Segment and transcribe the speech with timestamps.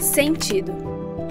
[0.00, 0.72] Sentido.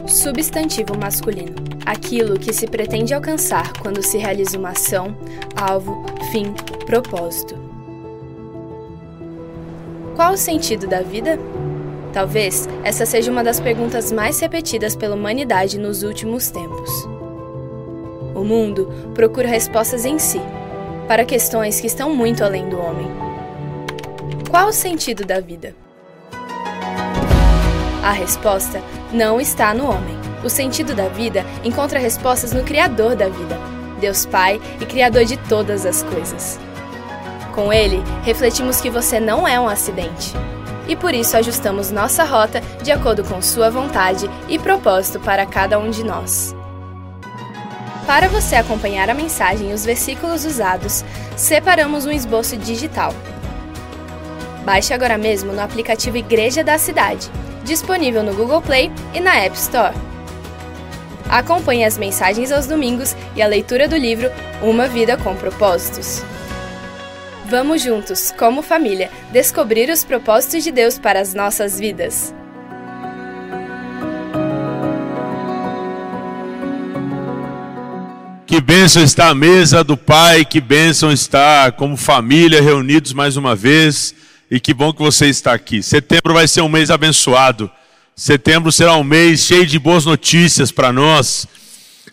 [0.07, 1.55] Substantivo masculino.
[1.85, 5.15] Aquilo que se pretende alcançar quando se realiza uma ação,
[5.55, 6.53] alvo, fim,
[6.85, 7.55] propósito.
[10.15, 11.39] Qual o sentido da vida?
[12.13, 16.89] Talvez essa seja uma das perguntas mais repetidas pela humanidade nos últimos tempos.
[18.35, 20.41] O mundo procura respostas em si,
[21.07, 23.07] para questões que estão muito além do homem.
[24.49, 25.75] Qual o sentido da vida?
[28.03, 28.81] A resposta
[29.13, 30.17] não está no homem.
[30.43, 33.59] O sentido da vida encontra respostas no Criador da vida,
[33.99, 36.59] Deus Pai e Criador de todas as coisas.
[37.53, 40.33] Com ele, refletimos que você não é um acidente.
[40.87, 45.77] E por isso ajustamos nossa rota de acordo com sua vontade e propósito para cada
[45.77, 46.55] um de nós.
[48.07, 51.05] Para você acompanhar a mensagem e os versículos usados,
[51.37, 53.13] separamos um esboço digital.
[54.65, 57.29] Baixe agora mesmo no aplicativo Igreja da Cidade
[57.71, 59.95] disponível no Google Play e na App Store.
[61.29, 64.29] Acompanhe as mensagens aos domingos e a leitura do livro
[64.61, 66.21] Uma Vida com Propósitos.
[67.45, 72.35] Vamos juntos, como família, descobrir os propósitos de Deus para as nossas vidas.
[78.45, 83.55] Que bênção está a mesa do Pai, que bênção está como família reunidos mais uma
[83.55, 84.13] vez
[84.51, 85.81] e que bom que você está aqui.
[85.81, 87.71] Setembro vai ser um mês abençoado.
[88.13, 91.47] Setembro será um mês cheio de boas notícias para nós.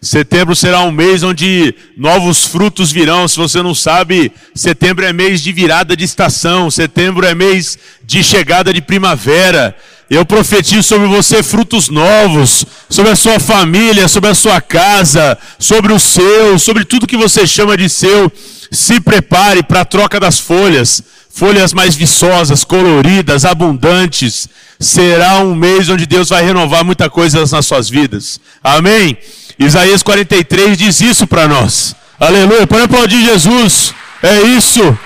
[0.01, 3.27] Setembro será um mês onde novos frutos virão.
[3.27, 8.23] Se você não sabe, setembro é mês de virada de estação, setembro é mês de
[8.23, 9.77] chegada de primavera.
[10.09, 15.93] Eu profetizo sobre você frutos novos, sobre a sua família, sobre a sua casa, sobre
[15.93, 18.31] o seu, sobre tudo que você chama de seu.
[18.71, 21.03] Se prepare para a troca das folhas
[21.39, 24.49] folhas mais viçosas, coloridas, abundantes.
[24.81, 28.41] Será um mês onde Deus vai renovar muita coisa nas suas vidas.
[28.63, 29.17] Amém?
[29.57, 31.95] Isaías 43 diz isso para nós.
[32.19, 32.67] Aleluia.
[32.67, 33.95] Pode aplaudir Jesus.
[34.21, 34.99] É isso.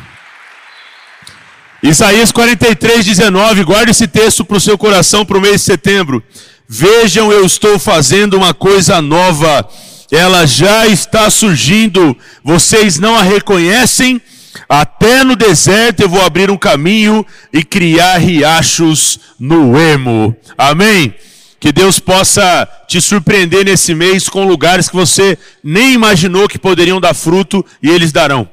[1.84, 3.64] Isaías 43, 19.
[3.64, 6.24] Guarde esse texto para o seu coração para o mês de setembro.
[6.68, 9.64] Vejam, eu estou fazendo uma coisa nova
[10.12, 14.22] ela já está surgindo, vocês não a reconhecem?
[14.68, 20.36] Até no deserto eu vou abrir um caminho e criar riachos no emo.
[20.58, 21.14] Amém?
[21.60, 27.02] Que Deus possa te surpreender nesse mês com lugares que você nem imaginou que poderiam
[27.02, 28.50] dar fruto e eles darão.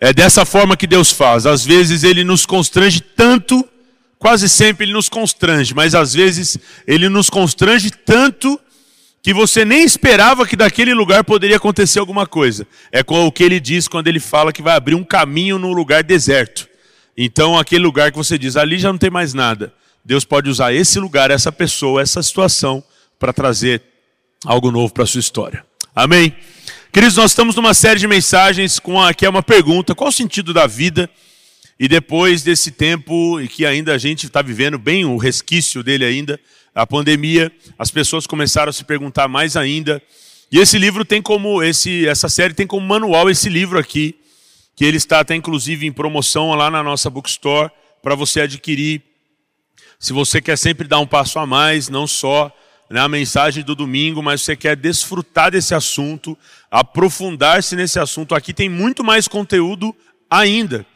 [0.00, 1.44] É dessa forma que Deus faz.
[1.44, 3.66] Às vezes ele nos constrange tanto,
[4.18, 8.58] quase sempre ele nos constrange, mas às vezes ele nos constrange tanto
[9.22, 12.66] que você nem esperava que daquele lugar poderia acontecer alguma coisa.
[12.90, 16.02] É o que ele diz quando ele fala que vai abrir um caminho num lugar
[16.02, 16.68] deserto.
[17.16, 19.74] Então, aquele lugar que você diz, ali já não tem mais nada.
[20.02, 22.82] Deus pode usar esse lugar, essa pessoa, essa situação
[23.18, 23.82] para trazer
[24.44, 25.64] algo novo para a sua história.
[25.94, 26.34] Amém?
[26.90, 30.54] Queridos, nós estamos numa série de mensagens com aqui é uma pergunta: qual o sentido
[30.54, 31.10] da vida?
[31.78, 36.04] E depois desse tempo e que ainda a gente está vivendo bem o resquício dele
[36.04, 36.38] ainda,
[36.74, 40.02] a pandemia, as pessoas começaram a se perguntar mais ainda.
[40.50, 44.16] E esse livro tem como, esse, essa série tem como manual esse livro aqui,
[44.74, 47.70] que ele está até inclusive em promoção lá na nossa bookstore
[48.02, 49.02] para você adquirir.
[49.98, 52.50] Se você quer sempre dar um passo a mais, não só
[52.88, 56.36] na mensagem do domingo, mas você quer desfrutar desse assunto,
[56.70, 59.94] aprofundar-se nesse assunto, aqui tem muito mais conteúdo
[60.28, 60.86] ainda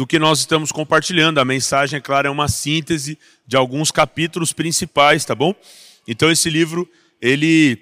[0.00, 1.40] do que nós estamos compartilhando.
[1.40, 5.54] A mensagem, é claro, é uma síntese de alguns capítulos principais, tá bom?
[6.08, 6.88] Então esse livro,
[7.20, 7.78] ele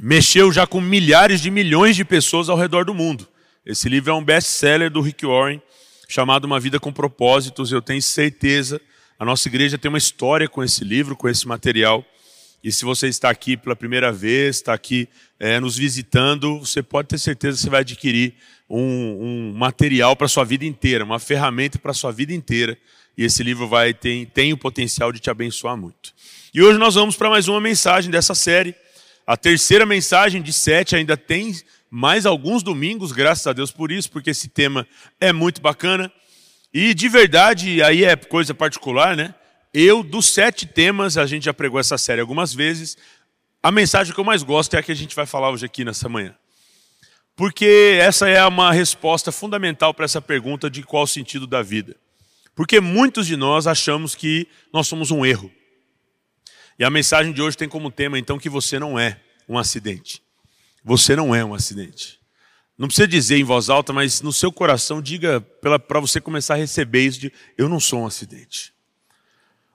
[0.00, 3.24] mexeu já com milhares de milhões de pessoas ao redor do mundo.
[3.64, 5.62] Esse livro é um best-seller do Rick Warren,
[6.08, 7.70] chamado Uma Vida com Propósitos.
[7.70, 8.80] Eu tenho certeza,
[9.16, 12.04] a nossa igreja tem uma história com esse livro, com esse material.
[12.62, 15.08] E se você está aqui pela primeira vez, está aqui
[15.38, 18.34] é, nos visitando, você pode ter certeza que você vai adquirir
[18.68, 22.76] um, um material para sua vida inteira, uma ferramenta para sua vida inteira.
[23.16, 26.12] E esse livro vai tem, tem o potencial de te abençoar muito.
[26.52, 28.74] E hoje nós vamos para mais uma mensagem dessa série.
[29.26, 31.54] A terceira mensagem de sete ainda tem
[31.90, 34.86] mais alguns domingos, graças a Deus por isso, porque esse tema
[35.20, 36.12] é muito bacana.
[36.72, 39.34] E de verdade, aí é coisa particular, né?
[39.80, 42.98] Eu, dos sete temas, a gente já pregou essa série algumas vezes.
[43.62, 45.84] A mensagem que eu mais gosto é a que a gente vai falar hoje aqui
[45.84, 46.34] nessa manhã.
[47.36, 51.94] Porque essa é uma resposta fundamental para essa pergunta de qual o sentido da vida.
[52.56, 55.48] Porque muitos de nós achamos que nós somos um erro.
[56.76, 60.20] E a mensagem de hoje tem como tema, então, que você não é um acidente.
[60.82, 62.18] Você não é um acidente.
[62.76, 66.56] Não precisa dizer em voz alta, mas no seu coração diga para você começar a
[66.56, 68.76] receber isso de eu não sou um acidente.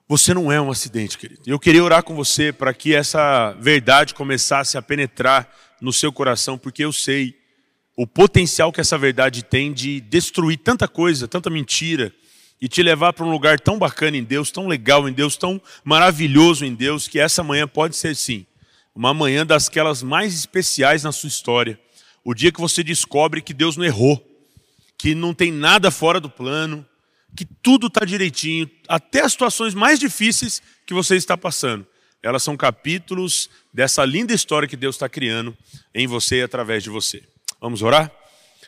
[0.06, 1.40] Você não é um acidente, querido.
[1.46, 6.58] Eu queria orar com você para que essa verdade começasse a penetrar no seu coração,
[6.58, 7.34] porque eu sei
[7.96, 12.12] o potencial que essa verdade tem de destruir tanta coisa, tanta mentira,
[12.60, 15.60] e te levar para um lugar tão bacana em Deus, tão legal em Deus, tão
[15.82, 18.46] maravilhoso em Deus, que essa manhã pode ser sim,
[18.94, 19.70] uma manhã das
[20.02, 21.80] mais especiais na sua história.
[22.22, 24.22] O dia que você descobre que Deus não errou,
[24.98, 26.86] que não tem nada fora do plano,
[27.36, 31.86] que tudo está direitinho, até as situações mais difíceis que você está passando.
[32.22, 35.56] Elas são capítulos dessa linda história que Deus está criando
[35.94, 37.22] em você e através de você.
[37.60, 38.10] Vamos orar?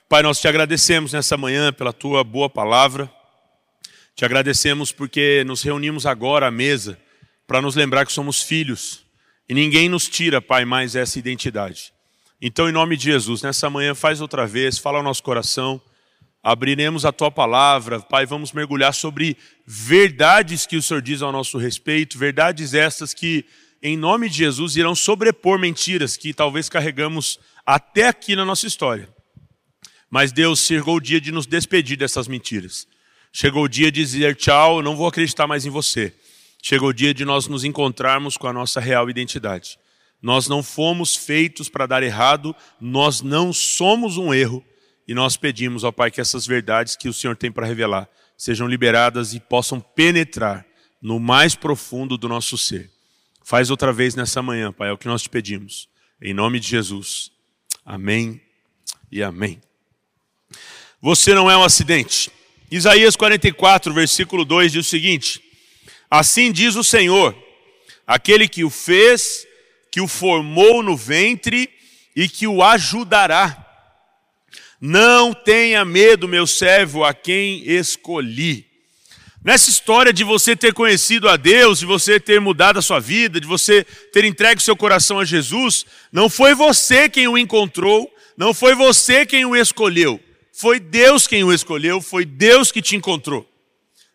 [0.09, 3.11] Pai, nós te agradecemos nessa manhã pela tua boa palavra.
[4.15, 6.99] Te agradecemos porque nos reunimos agora à mesa
[7.47, 9.07] para nos lembrar que somos filhos
[9.49, 11.93] e ninguém nos tira, Pai, mais essa identidade.
[12.41, 15.81] Então, em nome de Jesus, nessa manhã, faz outra vez, fala ao nosso coração,
[16.47, 21.59] abriremos a tua palavra, Pai, vamos mergulhar sobre verdades que o Senhor diz ao nosso
[21.59, 23.45] respeito, verdades estas que,
[23.83, 29.09] em nome de Jesus, irão sobrepor mentiras que talvez carregamos até aqui na nossa história.
[30.09, 32.87] Mas Deus chegou o dia de nos despedir dessas mentiras.
[33.33, 36.15] Chegou o dia de dizer tchau, não vou acreditar mais em você.
[36.63, 39.81] Chegou o dia de nós nos encontrarmos com a nossa real identidade.
[40.23, 44.65] Nós não fomos feitos para dar errado, nós não somos um erro.
[45.07, 48.67] E nós pedimos ao Pai que essas verdades que o Senhor tem para revelar sejam
[48.67, 50.67] liberadas e possam penetrar
[51.01, 52.91] no mais profundo do nosso ser.
[53.43, 55.89] Faz outra vez nessa manhã, Pai, é o que nós te pedimos.
[56.21, 57.31] Em nome de Jesus.
[57.85, 58.41] Amém
[59.11, 59.61] e amém.
[61.01, 62.31] Você não é um acidente.
[62.71, 65.41] Isaías 44, versículo 2 diz o seguinte:
[66.11, 67.37] Assim diz o Senhor,
[68.07, 69.47] aquele que o fez,
[69.93, 71.71] que o formou no ventre
[72.15, 73.63] e que o ajudará.
[74.81, 78.67] Não tenha medo, meu servo, a quem escolhi.
[79.43, 83.41] Nessa história de você ter conhecido a Deus, de você ter mudado a sua vida,
[83.41, 88.11] de você ter entregue o seu coração a Jesus, não foi você quem o encontrou,
[88.37, 90.21] não foi você quem o escolheu.
[90.53, 93.49] Foi Deus quem o escolheu, foi Deus que te encontrou.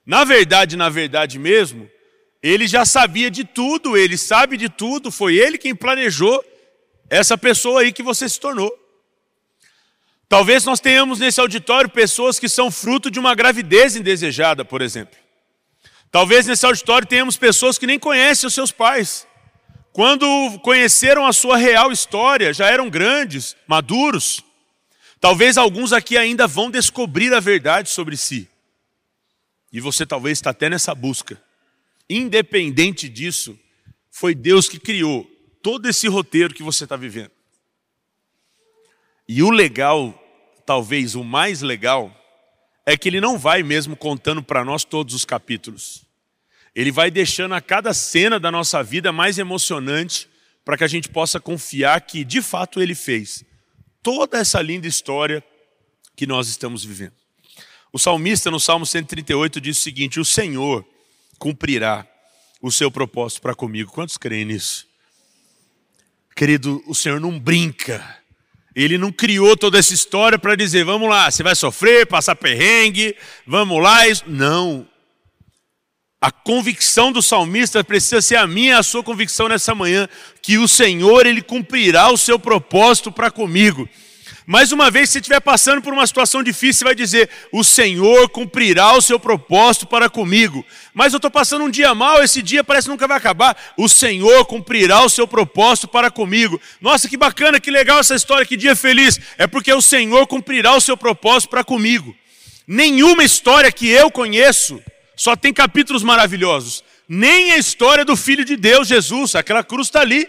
[0.06, 1.90] Na verdade, na verdade mesmo,
[2.44, 6.44] ele já sabia de tudo, ele sabe de tudo, foi ele quem planejou
[7.10, 8.81] essa pessoa aí que você se tornou.
[10.31, 15.19] Talvez nós tenhamos nesse auditório pessoas que são fruto de uma gravidez indesejada, por exemplo.
[16.10, 19.28] Talvez nesse auditório tenhamos pessoas que nem conhecem os seus pais.
[19.92, 20.25] Quando
[20.60, 24.42] conheceram a sua real história, já eram grandes, maduros.
[25.19, 28.48] Talvez alguns aqui ainda vão descobrir a verdade sobre si.
[29.69, 31.44] E você talvez está até nessa busca.
[32.10, 33.60] Independente disso,
[34.10, 35.30] foi Deus que criou
[35.62, 37.31] todo esse roteiro que você está vivendo.
[39.27, 40.21] E o legal,
[40.66, 42.16] talvez o mais legal,
[42.86, 46.04] é que ele não vai mesmo contando para nós todos os capítulos.
[46.74, 50.30] Ele vai deixando a cada cena da nossa vida mais emocionante
[50.63, 53.44] para que a gente possa confiar que de fato ele fez
[54.02, 55.44] toda essa linda história
[56.16, 57.13] que nós estamos vivendo.
[57.92, 60.86] O salmista, no Salmo 138, diz o seguinte: O Senhor
[61.38, 62.08] cumprirá
[62.62, 63.92] o seu propósito para comigo.
[63.92, 64.88] Quantos creem nisso?
[66.36, 68.21] Querido, o Senhor não brinca.
[68.76, 73.16] Ele não criou toda essa história para dizer, vamos lá, você vai sofrer, passar perrengue,
[73.46, 74.00] vamos lá.
[74.26, 74.88] Não.
[76.22, 80.08] A convicção do salmista precisa ser a minha, a sua convicção nessa manhã,
[80.42, 83.90] que o Senhor ele cumprirá o seu propósito para comigo.
[84.45, 88.27] Mais uma vez, se estiver passando por uma situação difícil, você vai dizer: O Senhor
[88.29, 90.65] cumprirá o seu propósito para comigo.
[90.93, 93.55] Mas eu estou passando um dia mal, esse dia parece que nunca vai acabar.
[93.77, 96.60] O Senhor cumprirá o seu propósito para comigo.
[96.79, 99.19] Nossa, que bacana, que legal essa história, que dia feliz.
[99.38, 102.15] É porque o Senhor cumprirá o seu propósito para comigo.
[102.67, 104.81] Nenhuma história que eu conheço
[105.15, 106.83] só tem capítulos maravilhosos.
[107.07, 110.27] Nem a história do Filho de Deus, Jesus, aquela cruz está ali,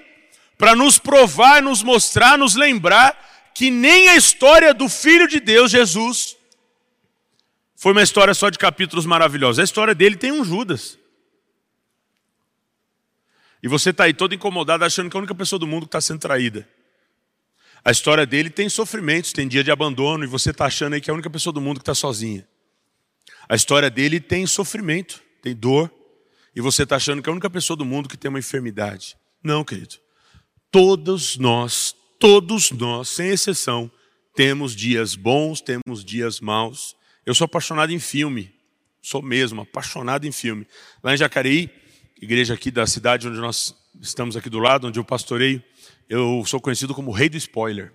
[0.58, 5.70] para nos provar, nos mostrar, nos lembrar que nem a história do Filho de Deus,
[5.70, 6.36] Jesus,
[7.76, 9.58] foi uma história só de capítulos maravilhosos.
[9.58, 10.98] A história dele tem um Judas.
[13.62, 15.88] E você está aí todo incomodado, achando que é a única pessoa do mundo que
[15.88, 16.68] está sendo traída.
[17.84, 21.10] A história dele tem sofrimentos, tem dia de abandono, e você está achando aí que
[21.10, 22.46] é a única pessoa do mundo que está sozinha.
[23.48, 25.90] A história dele tem sofrimento, tem dor,
[26.54, 29.16] e você está achando que é a única pessoa do mundo que tem uma enfermidade.
[29.42, 29.96] Não, querido.
[30.70, 33.90] Todos nós Todos nós, sem exceção,
[34.36, 36.94] temos dias bons, temos dias maus.
[37.26, 38.54] Eu sou apaixonado em filme,
[39.02, 40.64] sou mesmo apaixonado em filme.
[41.02, 41.68] Lá em Jacareí,
[42.20, 45.60] igreja aqui da cidade onde nós estamos aqui do lado, onde eu pastoreio,
[46.08, 47.92] eu sou conhecido como o rei do spoiler.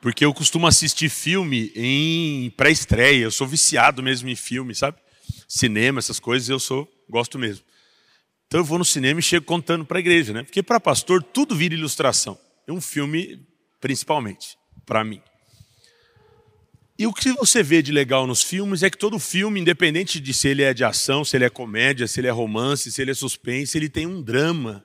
[0.00, 4.98] Porque eu costumo assistir filme em pré-estreia, eu sou viciado mesmo em filme, sabe?
[5.46, 7.64] Cinema, essas coisas, eu sou gosto mesmo.
[8.48, 10.42] Então eu vou no cinema e chego contando para a igreja, né?
[10.42, 12.36] Porque para pastor tudo vira ilustração.
[12.70, 13.44] É um filme,
[13.80, 15.20] principalmente, para mim.
[16.96, 20.32] E o que você vê de legal nos filmes é que todo filme, independente de
[20.32, 23.10] se ele é de ação, se ele é comédia, se ele é romance, se ele
[23.10, 24.84] é suspense, ele tem um drama.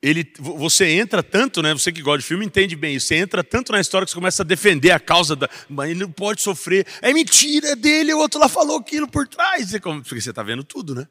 [0.00, 1.72] Ele, você entra tanto, né?
[1.72, 3.08] Você que gosta de filme entende bem isso.
[3.08, 5.50] Você entra tanto na história que você começa a defender a causa da.
[5.68, 6.86] Mas ele não pode sofrer.
[7.02, 9.72] É mentira é dele, o outro lá falou aquilo por trás.
[9.72, 11.08] Porque você está vendo tudo, né?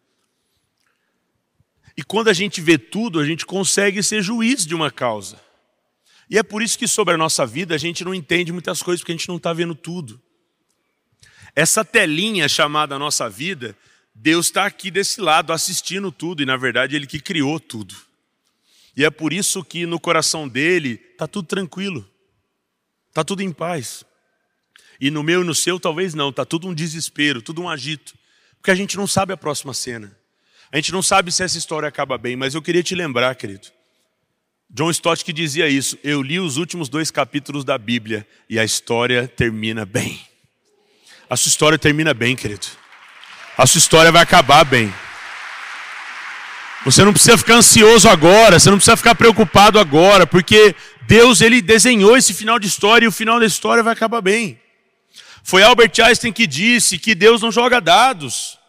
[1.98, 5.44] E quando a gente vê tudo, a gente consegue ser juiz de uma causa.
[6.30, 9.02] E é por isso que sobre a nossa vida a gente não entende muitas coisas,
[9.02, 10.22] porque a gente não está vendo tudo.
[11.56, 13.78] Essa telinha chamada nossa vida,
[14.14, 17.96] Deus está aqui desse lado assistindo tudo, e na verdade Ele que criou tudo.
[18.96, 22.10] E é por isso que no coração dele está tudo tranquilo,
[23.10, 24.04] está tudo em paz.
[25.00, 28.16] E no meu e no seu talvez não, está tudo um desespero, tudo um agito,
[28.58, 30.18] porque a gente não sabe a próxima cena.
[30.72, 33.68] A gente não sabe se essa história acaba bem, mas eu queria te lembrar, querido,
[34.70, 35.98] John Stott que dizia isso.
[36.04, 40.20] Eu li os últimos dois capítulos da Bíblia e a história termina bem.
[41.30, 42.68] A sua história termina bem, querido.
[43.58, 44.94] A sua história vai acabar bem.
[46.84, 50.76] Você não precisa ficar ansioso agora, você não precisa ficar preocupado agora, porque
[51.08, 54.60] Deus ele desenhou esse final de história e o final da história vai acabar bem.
[55.44, 58.60] Foi Albert Einstein que disse que Deus não joga dados.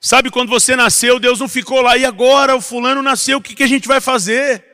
[0.00, 3.54] Sabe quando você nasceu, Deus não ficou lá e agora o fulano nasceu, o que,
[3.54, 4.73] que a gente vai fazer?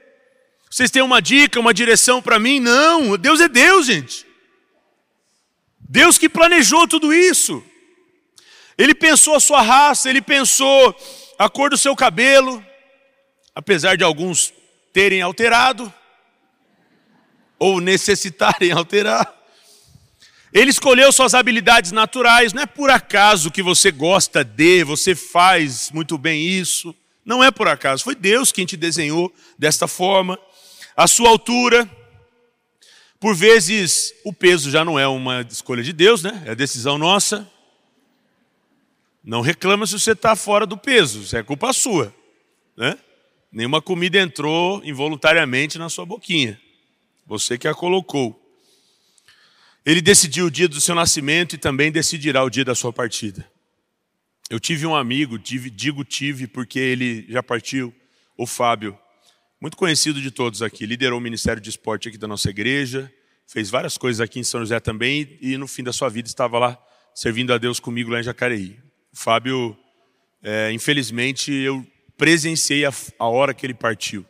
[0.70, 2.60] Vocês têm uma dica, uma direção para mim?
[2.60, 4.24] Não, Deus é Deus, gente.
[5.80, 7.60] Deus que planejou tudo isso.
[8.78, 10.96] Ele pensou a sua raça, ele pensou
[11.36, 12.64] a cor do seu cabelo,
[13.52, 14.54] apesar de alguns
[14.92, 15.92] terem alterado,
[17.58, 19.34] ou necessitarem alterar.
[20.52, 25.90] Ele escolheu suas habilidades naturais, não é por acaso que você gosta de, você faz
[25.90, 26.94] muito bem isso.
[27.24, 30.38] Não é por acaso, foi Deus quem te desenhou desta forma
[30.96, 31.88] a sua altura.
[33.18, 36.42] Por vezes, o peso já não é uma escolha de Deus, né?
[36.46, 37.50] É decisão nossa.
[39.22, 42.14] Não reclama se você está fora do peso, isso é culpa sua.
[42.76, 42.98] Né?
[43.52, 46.58] Nenhuma comida entrou involuntariamente na sua boquinha.
[47.26, 48.36] Você que a colocou.
[49.84, 53.46] Ele decidiu o dia do seu nascimento e também decidirá o dia da sua partida.
[54.48, 57.94] Eu tive um amigo, tive, digo tive porque ele já partiu,
[58.36, 58.98] o Fábio
[59.60, 63.12] muito conhecido de todos aqui, liderou o Ministério de Esporte aqui da nossa igreja,
[63.46, 66.58] fez várias coisas aqui em São José também e no fim da sua vida estava
[66.58, 66.82] lá
[67.14, 68.78] servindo a Deus comigo lá em Jacareí.
[69.12, 69.76] O Fábio,
[70.42, 71.86] é, infelizmente, eu
[72.16, 74.22] presenciei a, a hora que ele partiu.
[74.22, 74.26] O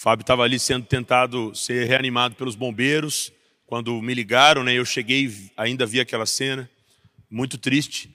[0.00, 3.30] Fábio estava ali sendo tentado ser reanimado pelos bombeiros.
[3.66, 6.70] Quando me ligaram, né, eu cheguei, ainda vi aquela cena,
[7.30, 8.14] muito triste.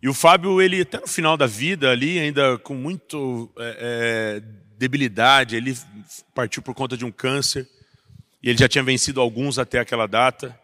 [0.00, 4.67] E o Fábio, ele até no final da vida ali, ainda com muito é, é,
[4.78, 5.76] debilidade, ele
[6.34, 7.68] partiu por conta de um câncer,
[8.42, 10.58] e ele já tinha vencido alguns até aquela data.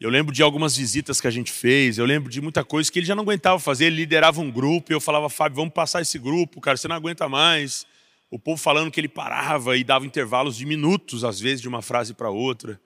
[0.00, 2.98] Eu lembro de algumas visitas que a gente fez, eu lembro de muita coisa que
[2.98, 6.02] ele já não aguentava fazer, ele liderava um grupo, e eu falava, Fábio, vamos passar
[6.02, 7.86] esse grupo, cara, você não aguenta mais.
[8.28, 11.80] O povo falando que ele parava e dava intervalos de minutos, às vezes, de uma
[11.80, 12.80] frase para outra.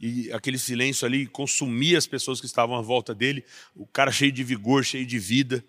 [0.00, 3.44] E aquele silêncio ali consumia as pessoas que estavam à volta dele,
[3.74, 5.64] o cara cheio de vigor, cheio de vida.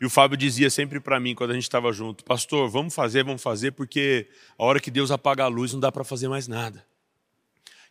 [0.00, 3.24] E o Fábio dizia sempre para mim, quando a gente estava junto, pastor, vamos fazer,
[3.24, 6.46] vamos fazer, porque a hora que Deus apaga a luz não dá para fazer mais
[6.46, 6.84] nada.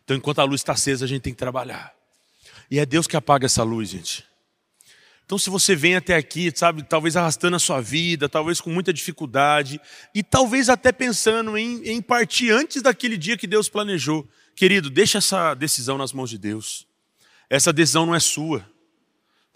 [0.04, 1.94] Então, enquanto a luz está acesa, a gente tem que trabalhar.
[2.70, 4.26] E é Deus que apaga essa luz, gente.
[5.28, 8.94] Então, se você vem até aqui, sabe, talvez arrastando a sua vida, talvez com muita
[8.94, 9.78] dificuldade,
[10.14, 15.18] e talvez até pensando em, em partir antes daquele dia que Deus planejou, querido, deixa
[15.18, 16.86] essa decisão nas mãos de Deus.
[17.50, 18.66] Essa decisão não é sua.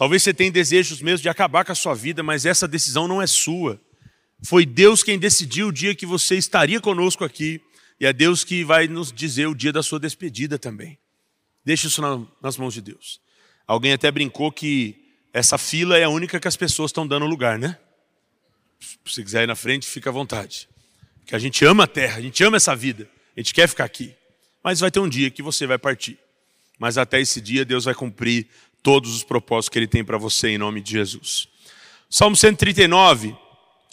[0.02, 3.22] Talvez você tenha desejos mesmo de acabar com a sua vida, mas essa decisão não
[3.22, 3.80] é sua.
[4.44, 7.60] Foi Deus quem decidiu o dia que você estaria conosco aqui,
[8.00, 10.98] e é Deus que vai nos dizer o dia da sua despedida também.
[11.64, 12.02] Deixe isso
[12.42, 13.20] nas mãos de Deus.
[13.64, 17.56] Alguém até brincou que essa fila é a única que as pessoas estão dando lugar,
[17.56, 17.78] né?
[19.06, 20.68] Se quiser ir na frente, fica à vontade.
[21.24, 23.84] Que a gente ama a terra, a gente ama essa vida, a gente quer ficar
[23.84, 24.12] aqui.
[24.64, 26.18] Mas vai ter um dia que você vai partir.
[26.76, 28.48] Mas até esse dia Deus vai cumprir
[28.82, 31.48] todos os propósitos que Ele tem para você, em nome de Jesus.
[32.10, 33.34] Salmo 139,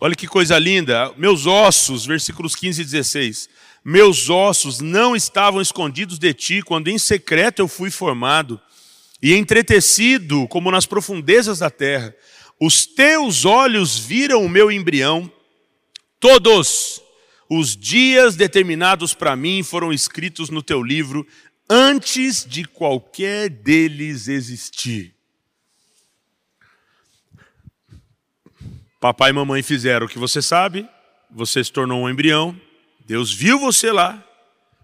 [0.01, 1.13] olha que coisa linda.
[1.15, 3.50] Meus ossos, versículos 15 e 16.
[3.86, 8.60] Meus ossos não estavam escondidos de ti quando em secreto eu fui formado
[9.22, 12.13] e entretecido como nas profundezas da terra.
[12.60, 15.31] Os teus olhos viram o meu embrião,
[16.19, 17.01] todos
[17.50, 21.25] os dias determinados para mim foram escritos no teu livro
[21.70, 25.16] antes de qualquer deles existir.
[29.00, 30.90] Papai e mamãe fizeram o que você sabe,
[31.30, 32.60] você se tornou um embrião,
[33.06, 34.26] Deus viu você lá,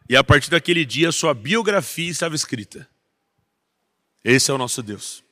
[0.08, 2.88] e a partir daquele dia sua biografia estava escrita.
[4.24, 5.24] Esse é o nosso Deus.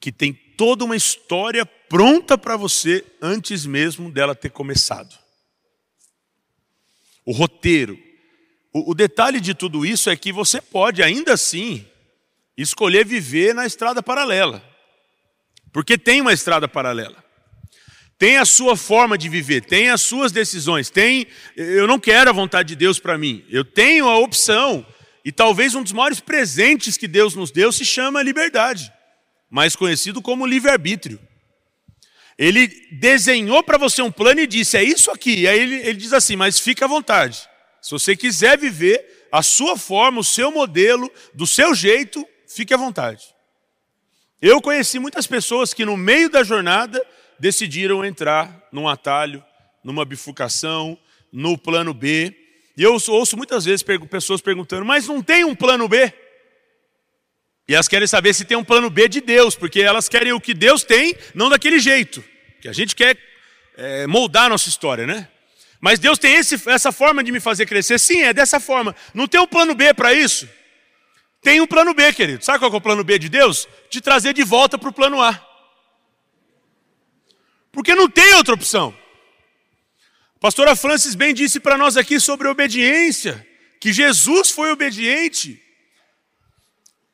[0.00, 5.16] Que tem toda uma história pronta para você antes mesmo dela ter começado.
[7.24, 8.11] O roteiro.
[8.72, 11.86] O, o, detalhe de tudo isso é que você pode, ainda assim,
[12.56, 14.62] escolher viver na estrada paralela.
[15.72, 17.22] Porque tem uma estrada paralela.
[18.18, 21.26] Tem a sua forma de viver, tem as suas decisões, tem.
[21.56, 23.44] Eu não quero a vontade de Deus para mim.
[23.50, 24.86] Eu tenho a opção.
[25.24, 28.92] E talvez um dos maiores presentes que Deus nos deu se chama liberdade,
[29.50, 31.20] mais conhecido como livre-arbítrio.
[32.38, 35.40] Ele desenhou para você um plano e disse: é isso aqui.
[35.40, 37.48] E aí ele, ele diz assim: mas fica à vontade.
[37.82, 42.76] Se você quiser viver a sua forma, o seu modelo, do seu jeito, fique à
[42.76, 43.24] vontade.
[44.40, 47.04] Eu conheci muitas pessoas que no meio da jornada
[47.40, 49.44] decidiram entrar num atalho,
[49.82, 50.96] numa bifurcação,
[51.32, 52.32] no plano B.
[52.76, 56.12] E eu ouço muitas vezes pessoas perguntando, mas não tem um plano B?
[57.68, 60.40] E elas querem saber se tem um plano B de Deus, porque elas querem o
[60.40, 62.22] que Deus tem, não daquele jeito.
[62.60, 63.18] Que a gente quer
[63.76, 65.28] é, moldar a nossa história, né?
[65.82, 67.98] Mas Deus tem esse, essa forma de me fazer crescer.
[67.98, 68.94] Sim, é dessa forma.
[69.12, 70.48] Não tem um plano B para isso?
[71.40, 72.44] Tem um plano B, querido.
[72.44, 73.66] Sabe qual é o plano B de Deus?
[73.90, 75.44] Te trazer de volta para o plano A.
[77.72, 78.96] Porque não tem outra opção.
[80.36, 83.44] A pastora Francis bem disse para nós aqui sobre obediência,
[83.80, 85.60] que Jesus foi obediente.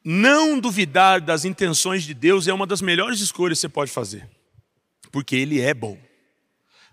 [0.04, 4.28] Não duvidar das intenções de Deus é uma das melhores escolhas que você pode fazer,
[5.10, 5.98] porque Ele é bom.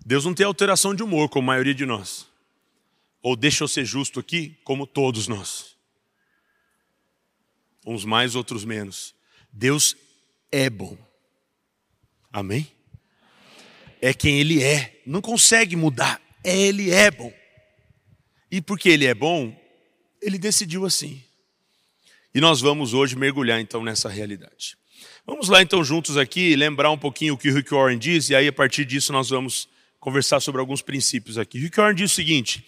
[0.05, 2.27] Deus não tem alteração de humor, como a maioria de nós.
[3.21, 5.75] Ou deixa eu ser justo aqui, como todos nós
[7.85, 9.13] uns mais, outros menos.
[9.51, 9.95] Deus
[10.51, 10.97] é bom.
[12.31, 12.67] Amém?
[14.01, 17.31] É quem Ele é, não consegue mudar, Ele é bom.
[18.51, 19.55] E porque Ele é bom,
[20.21, 21.23] Ele decidiu assim.
[22.33, 24.77] E nós vamos hoje mergulhar então nessa realidade.
[25.25, 28.47] Vamos lá então juntos aqui lembrar um pouquinho o que Rick Warren diz, e aí
[28.47, 29.69] a partir disso nós vamos
[30.05, 31.57] conversar sobre alguns princípios aqui.
[31.57, 32.63] Rick Warren diz o seguinte: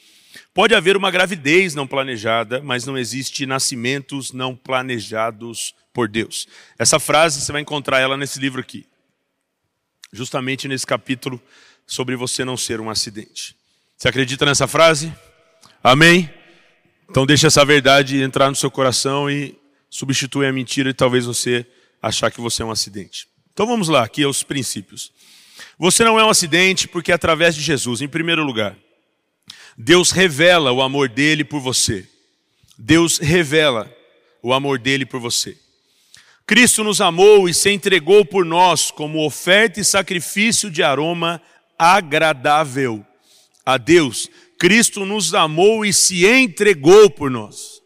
[0.56, 6.48] Pode haver uma gravidez não planejada, mas não existe nascimentos não planejados por Deus.
[6.80, 8.88] Essa frase você vai encontrar ela nesse livro aqui.
[10.12, 11.40] Justamente nesse capítulo
[11.86, 13.56] sobre você não ser um acidente.
[13.96, 15.14] Você acredita nessa frase?
[15.84, 16.28] Amém?
[17.08, 19.56] Então deixa essa verdade entrar no seu coração e
[19.92, 21.68] substitui a mentira e talvez você
[22.02, 23.28] achar que você é um acidente.
[23.54, 25.12] Então vamos lá, aqui aos princípios.
[25.78, 28.76] Você não é um acidente porque é através de Jesus, em primeiro lugar.
[29.78, 32.08] Deus revela o amor dele por você.
[32.78, 33.92] Deus revela
[34.42, 35.58] o amor dele por você.
[36.46, 41.42] Cristo nos amou e se entregou por nós como oferta e sacrifício de aroma
[41.78, 43.06] agradável
[43.66, 44.30] a Deus.
[44.58, 47.77] Cristo nos amou e se entregou por nós.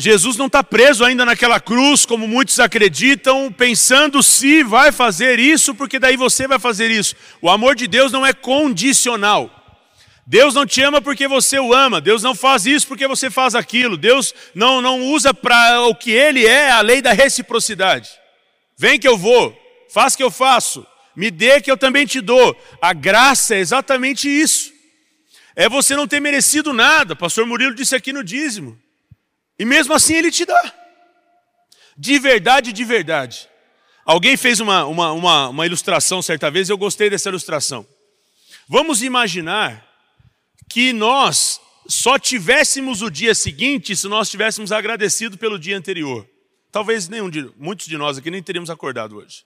[0.00, 5.74] Jesus não está preso ainda naquela cruz, como muitos acreditam, pensando se vai fazer isso,
[5.74, 7.14] porque daí você vai fazer isso.
[7.42, 9.50] O amor de Deus não é condicional.
[10.26, 12.00] Deus não te ama porque você o ama.
[12.00, 13.96] Deus não faz isso porque você faz aquilo.
[13.96, 18.08] Deus não, não usa para o que Ele é a lei da reciprocidade.
[18.78, 19.54] Vem que eu vou,
[19.92, 22.56] faz que eu faço, me dê que eu também te dou.
[22.80, 24.72] A graça é exatamente isso.
[25.54, 27.14] É você não ter merecido nada.
[27.14, 28.78] Pastor Murilo disse aqui no dízimo.
[29.60, 30.74] E mesmo assim Ele te dá.
[31.94, 33.46] De verdade, de verdade.
[34.06, 37.86] Alguém fez uma, uma, uma, uma ilustração certa vez, eu gostei dessa ilustração.
[38.66, 39.86] Vamos imaginar
[40.66, 46.26] que nós só tivéssemos o dia seguinte se nós tivéssemos agradecido pelo dia anterior.
[46.72, 49.44] Talvez nenhum de, muitos de nós aqui nem teríamos acordado hoje.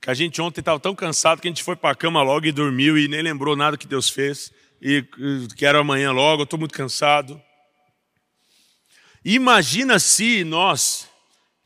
[0.00, 2.46] Que a gente ontem estava tão cansado que a gente foi para a cama logo
[2.46, 4.52] e dormiu e nem lembrou nada que Deus fez.
[4.80, 5.02] E,
[5.56, 7.42] que era amanhã logo, eu estou muito cansado.
[9.24, 11.08] Imagina se nós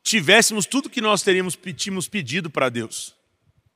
[0.02, 3.14] tivéssemos tudo que nós teríamos tínhamos pedido para Deus.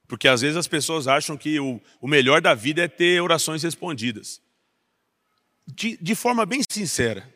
[0.06, 3.62] Porque às vezes as pessoas acham que o, o melhor da vida é ter orações
[3.62, 4.40] respondidas.
[5.66, 7.32] De, de forma bem sincera,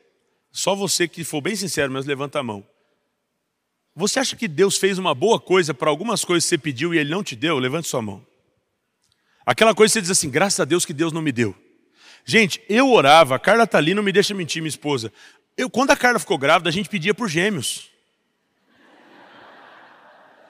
[0.51, 2.67] só você que for bem sincero, mas levanta a mão.
[3.95, 6.99] Você acha que Deus fez uma boa coisa para algumas coisas que você pediu e
[6.99, 7.59] Ele não te deu?
[7.59, 8.27] Levante sua mão.
[9.47, 11.55] Aquela coisa que você diz assim, graças a Deus que Deus não me deu.
[12.25, 15.13] Gente, eu orava, a Carla está ali, não me deixa mentir, minha esposa.
[15.57, 17.91] Eu, quando a Carla ficou grávida, a gente pedia por gêmeos.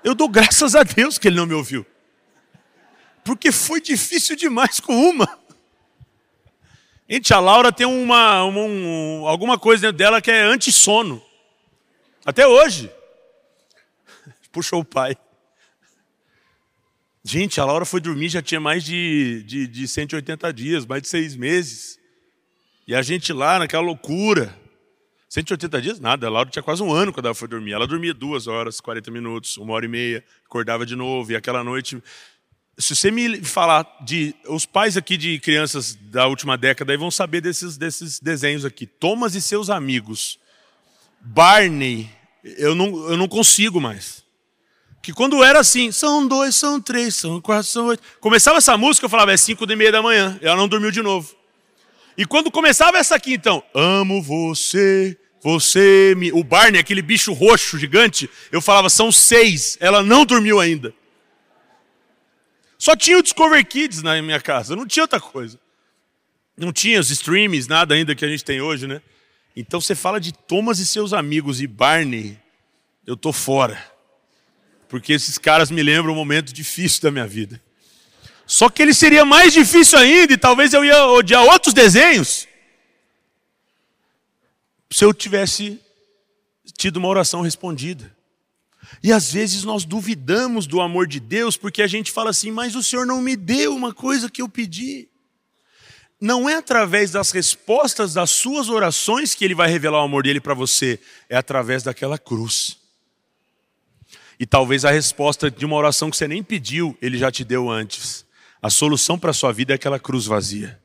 [0.03, 1.87] Eu dou graças a Deus que Ele não me ouviu
[3.25, 5.27] porque foi difícil demais com uma.
[7.09, 11.23] Gente, a Laura tem uma, uma um, alguma coisa dentro dela que é anti-sono.
[12.25, 12.91] Até hoje.
[14.53, 15.17] Puxou o pai.
[17.25, 21.09] Gente, a Laura foi dormir já tinha mais de, de, de 180 dias, mais de
[21.09, 21.99] seis meses.
[22.87, 24.55] E a gente lá naquela loucura.
[25.35, 25.99] 180 dias?
[25.99, 26.29] Nada.
[26.29, 27.73] A Laura tinha quase um ano quando ela foi dormir.
[27.73, 31.33] Ela dormia duas horas, 40 minutos, uma hora e meia, acordava de novo.
[31.33, 32.01] E aquela noite.
[32.79, 34.33] Se você me falar de.
[34.47, 38.87] Os pais aqui de crianças da última década aí vão saber desses, desses desenhos aqui.
[38.87, 40.39] Thomas e seus amigos.
[41.21, 42.09] Barney.
[42.45, 44.23] Eu não, eu não consigo mais
[45.01, 48.03] que quando era assim, são dois, são três, são quatro, são oito.
[48.21, 50.39] Começava essa música, eu falava, é cinco e meia da manhã.
[50.41, 51.35] Ela não dormiu de novo.
[52.17, 56.33] E quando começava essa aqui, então, amo você, você me.
[56.33, 59.77] O Barney, aquele bicho roxo gigante, eu falava, são seis.
[59.79, 60.93] Ela não dormiu ainda.
[62.77, 65.61] Só tinha o Discover Kids na minha casa, não tinha outra coisa.
[66.57, 69.01] Não tinha os streams, nada ainda que a gente tem hoje, né?
[69.55, 72.39] Então você fala de Thomas e seus amigos e Barney,
[73.07, 73.95] eu tô fora
[74.95, 77.61] porque esses caras me lembram um momento difícil da minha vida.
[78.47, 82.47] Só que ele seria mais difícil ainda, e talvez eu ia odiar outros desenhos,
[84.95, 85.81] se eu tivesse
[86.79, 88.17] tido uma oração respondida.
[89.03, 92.77] E às vezes nós duvidamos do amor de Deus, porque a gente fala assim, mas
[92.77, 95.09] o Senhor não me deu uma coisa que eu pedi.
[96.21, 100.41] Não é através das respostas das suas orações que Ele vai revelar o amor dele
[100.41, 102.79] para você, é através daquela cruz.
[104.39, 107.69] E talvez a resposta de uma oração que você nem pediu, ele já te deu
[107.69, 108.25] antes.
[108.63, 110.84] A solução para a sua vida é aquela cruz vazia.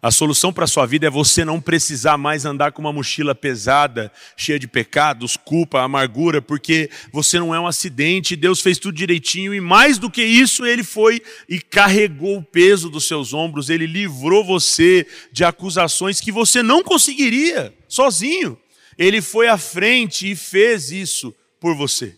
[0.00, 3.34] A solução para a sua vida é você não precisar mais andar com uma mochila
[3.34, 8.94] pesada, cheia de pecados, culpa, amargura, porque você não é um acidente, Deus fez tudo
[8.94, 13.70] direitinho e mais do que isso, Ele foi e carregou o peso dos seus ombros,
[13.70, 18.56] Ele livrou você de acusações que você não conseguiria sozinho.
[18.96, 22.16] Ele foi à frente e fez isso por você.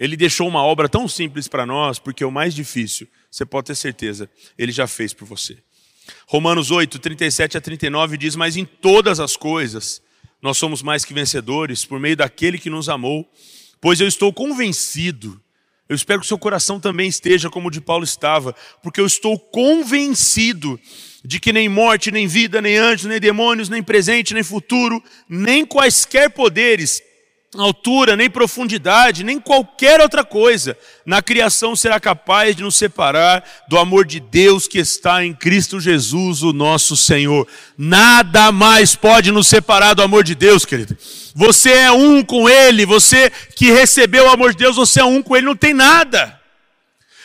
[0.00, 3.74] Ele deixou uma obra tão simples para nós, porque o mais difícil, você pode ter
[3.74, 5.58] certeza, ele já fez por você.
[6.26, 10.02] Romanos 8, 37 a 39 diz: Mas em todas as coisas
[10.42, 13.28] nós somos mais que vencedores por meio daquele que nos amou,
[13.80, 15.40] pois eu estou convencido.
[15.88, 19.38] Eu espero que seu coração também esteja como o de Paulo estava, porque eu estou
[19.38, 20.80] convencido
[21.24, 25.64] de que nem morte, nem vida, nem anjos, nem demônios, nem presente, nem futuro, nem
[25.64, 27.02] quaisquer poderes
[27.62, 33.78] altura, nem profundidade, nem qualquer outra coisa na criação será capaz de nos separar do
[33.78, 37.46] amor de Deus que está em Cristo Jesus, o nosso Senhor.
[37.78, 40.96] Nada mais pode nos separar do amor de Deus, querido.
[41.34, 45.22] Você é um com Ele, você que recebeu o amor de Deus, você é um
[45.22, 46.40] com Ele, não tem nada.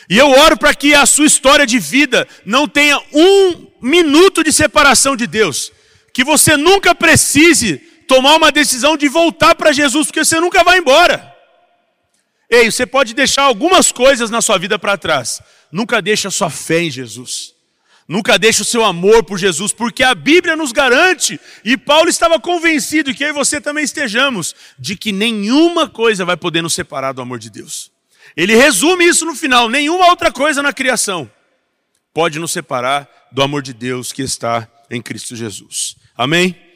[0.08, 4.52] E eu oro para que a sua história de vida não tenha um minuto de
[4.52, 5.72] separação de Deus.
[6.12, 10.78] Que você nunca precise tomar uma decisão de voltar para Jesus, porque você nunca vai
[10.78, 11.32] embora.
[12.50, 15.40] Ei, você pode deixar algumas coisas na sua vida para trás.
[15.70, 17.54] Nunca deixe a sua fé em Jesus.
[18.08, 22.40] Nunca deixe o seu amor por Jesus, porque a Bíblia nos garante, e Paulo estava
[22.40, 27.12] convencido, que eu e você também estejamos, de que nenhuma coisa vai poder nos separar
[27.12, 27.92] do amor de Deus.
[28.36, 31.30] Ele resume isso no final: nenhuma outra coisa na criação
[32.12, 35.94] pode nos separar do amor de Deus que está em Cristo Jesus.
[36.16, 36.69] Amém?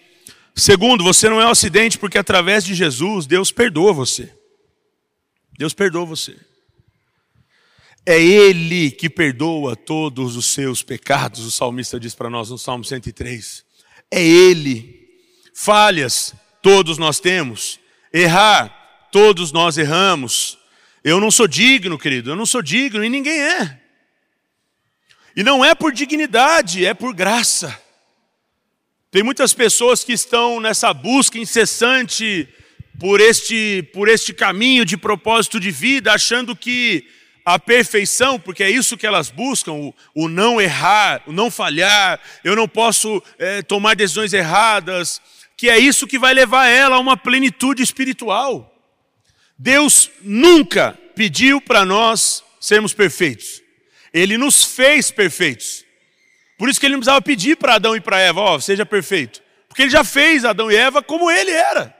[0.55, 4.33] Segundo, você não é um acidente porque através de Jesus Deus perdoa você.
[5.59, 6.37] Deus perdoa você.
[8.07, 12.85] É Ele que perdoa todos os seus pecados, o salmista diz para nós no Salmo
[12.85, 13.65] 103.
[14.11, 15.03] É Ele.
[15.55, 17.81] Falhas, todos nós temos.
[18.13, 20.59] Errar, todos nós erramos.
[21.03, 23.81] Eu não sou digno, querido, eu não sou digno e ninguém é.
[25.37, 27.84] E não é por dignidade, é por graça.
[29.15, 32.49] Tem muitas pessoas que estão nessa busca incessante
[32.99, 37.07] por este, por este caminho de propósito de vida, achando que
[37.45, 42.21] a perfeição, porque é isso que elas buscam, o, o não errar, o não falhar,
[42.43, 45.23] eu não posso é, tomar decisões erradas,
[45.57, 48.77] que é isso que vai levar ela a uma plenitude espiritual.
[49.57, 53.63] Deus nunca pediu para nós sermos perfeitos,
[54.13, 55.84] Ele nos fez perfeitos.
[56.57, 58.87] Por isso que ele não precisava pedir para Adão e para Eva, ó, oh, seja
[58.87, 59.43] perfeito.
[59.69, 61.95] Porque ele já fez Adão e Eva como ele era.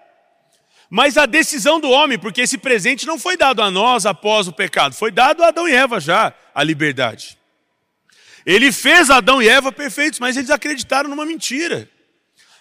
[0.89, 4.53] Mas a decisão do homem, porque esse presente não foi dado a nós após o
[4.53, 7.37] pecado, foi dado a Adão e Eva já, a liberdade.
[8.47, 11.89] Ele fez Adão e Eva perfeitos, mas eles acreditaram numa mentira.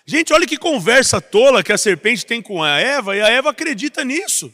[0.05, 3.51] Gente, olha que conversa tola que a serpente tem com a Eva, e a Eva
[3.51, 4.53] acredita nisso.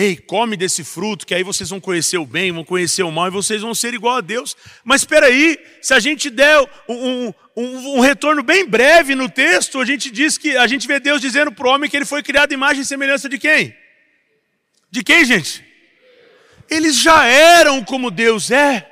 [0.00, 3.26] Ei, come desse fruto, que aí vocês vão conhecer o bem, vão conhecer o mal
[3.26, 4.56] e vocês vão ser igual a Deus.
[4.84, 6.56] Mas espera aí, se a gente der
[6.88, 11.00] um, um, um, retorno bem breve no texto, a gente diz que a gente vê
[11.00, 13.76] Deus dizendo para o homem que ele foi criado imagem e semelhança de quem?
[14.88, 15.64] De quem, gente?
[16.70, 18.88] Eles já eram como Deus é.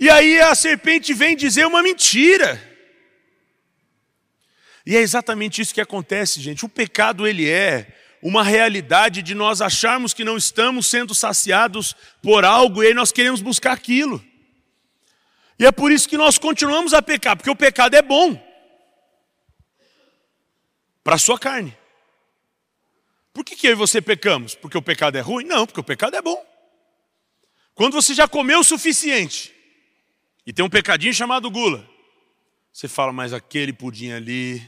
[0.00, 2.60] E aí a serpente vem dizer uma mentira.
[4.84, 6.64] E é exatamente isso que acontece, gente.
[6.64, 12.44] O pecado ele é uma realidade de nós acharmos que não estamos sendo saciados por
[12.44, 14.24] algo e aí nós queremos buscar aquilo.
[15.58, 18.40] E é por isso que nós continuamos a pecar, porque o pecado é bom
[21.02, 21.76] para a sua carne.
[23.32, 24.54] Por que, que eu e você pecamos?
[24.54, 25.44] Porque o pecado é ruim?
[25.44, 26.44] Não, porque o pecado é bom.
[27.74, 29.54] Quando você já comeu o suficiente
[30.44, 31.88] e tem um pecadinho chamado gula,
[32.72, 34.60] você fala, mas aquele pudim ali,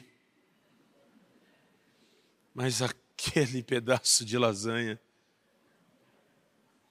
[2.54, 2.80] mas
[3.20, 4.98] aquele pedaço de lasanha.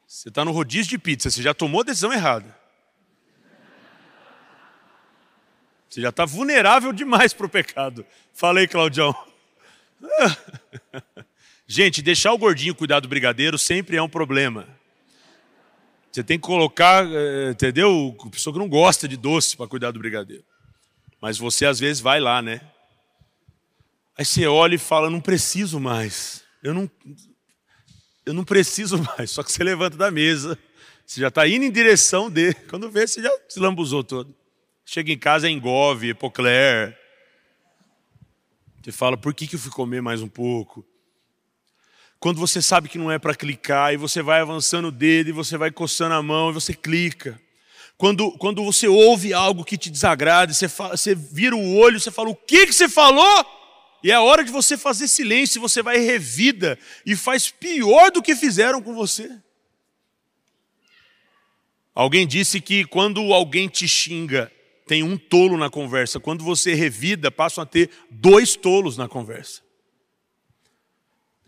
[0.07, 2.57] Você está no rodízio de pizza, você já tomou a decisão errada.
[5.89, 8.05] Você já está vulnerável demais para o pecado.
[8.33, 9.15] Falei, Claudião.
[11.67, 14.67] Gente, deixar o gordinho cuidar do brigadeiro sempre é um problema.
[16.11, 18.15] Você tem que colocar, eh, entendeu?
[18.25, 20.43] A pessoa que não gosta de doce para cuidar do brigadeiro.
[21.21, 22.61] Mas você às vezes vai lá, né?
[24.19, 26.43] Aí você olha e fala: não preciso mais.
[26.61, 26.91] Eu não,
[28.25, 29.31] eu não preciso mais.
[29.31, 30.59] Só que você levanta da mesa,
[31.05, 32.53] você já está indo em direção dele.
[32.69, 34.35] Quando vê, você já se lambuzou todo.
[34.85, 36.99] Chega em casa, é engove, epocler.
[38.83, 40.85] Você fala, por que, que eu fui comer mais um pouco?
[42.19, 45.31] Quando você sabe que não é para clicar, e você vai avançando o dedo, e
[45.31, 47.39] você vai coçando a mão, e você clica.
[47.97, 52.11] Quando, quando você ouve algo que te desagrada, você, fala, você vira o olho, você
[52.11, 53.58] fala, o que, que você falou?
[54.03, 58.35] E é hora de você fazer silêncio, você vai revida e faz pior do que
[58.35, 59.29] fizeram com você.
[61.93, 64.51] Alguém disse que quando alguém te xinga,
[64.87, 66.19] tem um tolo na conversa.
[66.19, 69.61] Quando você revida, passam a ter dois tolos na conversa.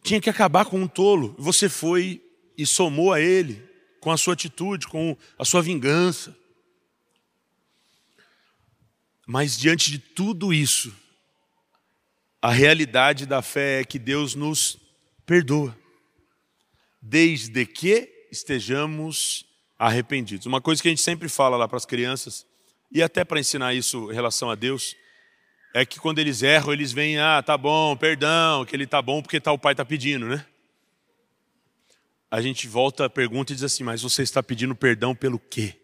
[0.04, 1.36] Tinha que acabar com um tolo.
[1.40, 2.22] Você foi
[2.58, 3.64] e somou a ele
[4.00, 6.36] com a sua atitude, com a sua vingança.
[9.26, 10.94] Mas diante de tudo isso,
[12.42, 14.78] a realidade da fé é que Deus nos
[15.26, 15.78] perdoa,
[17.02, 19.46] desde que estejamos
[19.78, 20.46] arrependidos.
[20.46, 22.46] Uma coisa que a gente sempre fala lá para as crianças
[22.92, 24.96] e até para ensinar isso em relação a Deus,
[25.74, 29.22] é que quando eles erram, eles vêm, ah, tá bom, perdão, que ele tá bom
[29.22, 30.46] porque tal pai tá pedindo, né?
[32.30, 35.76] A gente volta a pergunta e diz assim, mas você está pedindo perdão pelo quê?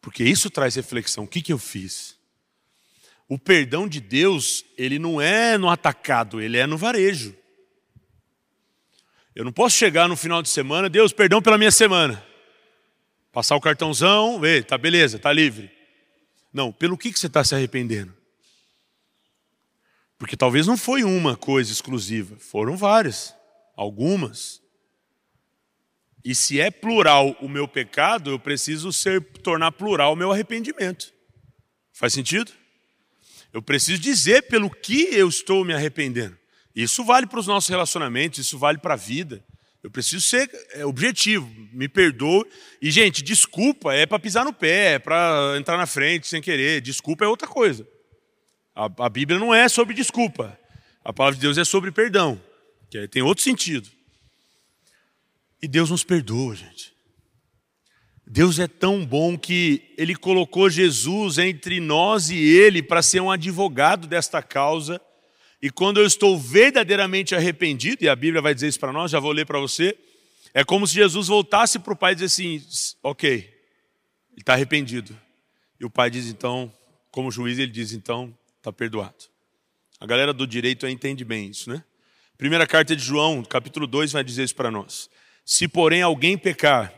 [0.00, 1.24] Porque isso traz reflexão.
[1.24, 2.19] O que, que eu fiz?
[3.30, 7.32] O perdão de Deus, ele não é no atacado, ele é no varejo.
[9.36, 12.26] Eu não posso chegar no final de semana, Deus, perdão pela minha semana.
[13.30, 15.70] Passar o cartãozão, vê, tá beleza, tá livre.
[16.52, 18.12] Não, pelo que, que você está se arrependendo?
[20.18, 23.32] Porque talvez não foi uma coisa exclusiva, foram várias,
[23.76, 24.60] algumas.
[26.24, 31.14] E se é plural o meu pecado, eu preciso ser tornar plural o meu arrependimento.
[31.92, 32.58] Faz sentido?
[33.52, 36.38] Eu preciso dizer pelo que eu estou me arrependendo.
[36.74, 39.44] Isso vale para os nossos relacionamentos, isso vale para a vida.
[39.82, 42.44] Eu preciso ser é, objetivo, me perdoe.
[42.82, 46.80] E, gente, desculpa é para pisar no pé, é para entrar na frente sem querer.
[46.80, 47.86] Desculpa é outra coisa.
[48.74, 50.58] A, a, Bíblia não é sobre desculpa.
[51.04, 52.40] A palavra de Deus é sobre perdão,
[52.90, 53.88] que tem outro sentido.
[55.62, 56.89] E Deus nos perdoa, gente.
[58.32, 63.30] Deus é tão bom que Ele colocou Jesus entre nós e Ele para ser um
[63.30, 65.00] advogado desta causa
[65.60, 69.18] e quando eu estou verdadeiramente arrependido, e a Bíblia vai dizer isso para nós, já
[69.18, 69.98] vou ler para você,
[70.54, 75.18] é como se Jesus voltasse para o pai e dissesse assim: ok, ele está arrependido.
[75.78, 76.72] E o pai diz então,
[77.10, 79.24] como juiz, ele diz então, está perdoado.
[79.98, 81.84] A galera do direito entende bem isso, né?
[82.38, 85.10] Primeira carta de João, capítulo 2, vai dizer isso para nós.
[85.44, 86.94] Se porém alguém pecar,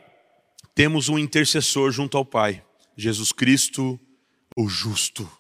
[0.75, 2.65] temos um intercessor junto ao Pai,
[2.97, 3.99] Jesus Cristo,
[4.57, 5.31] o justo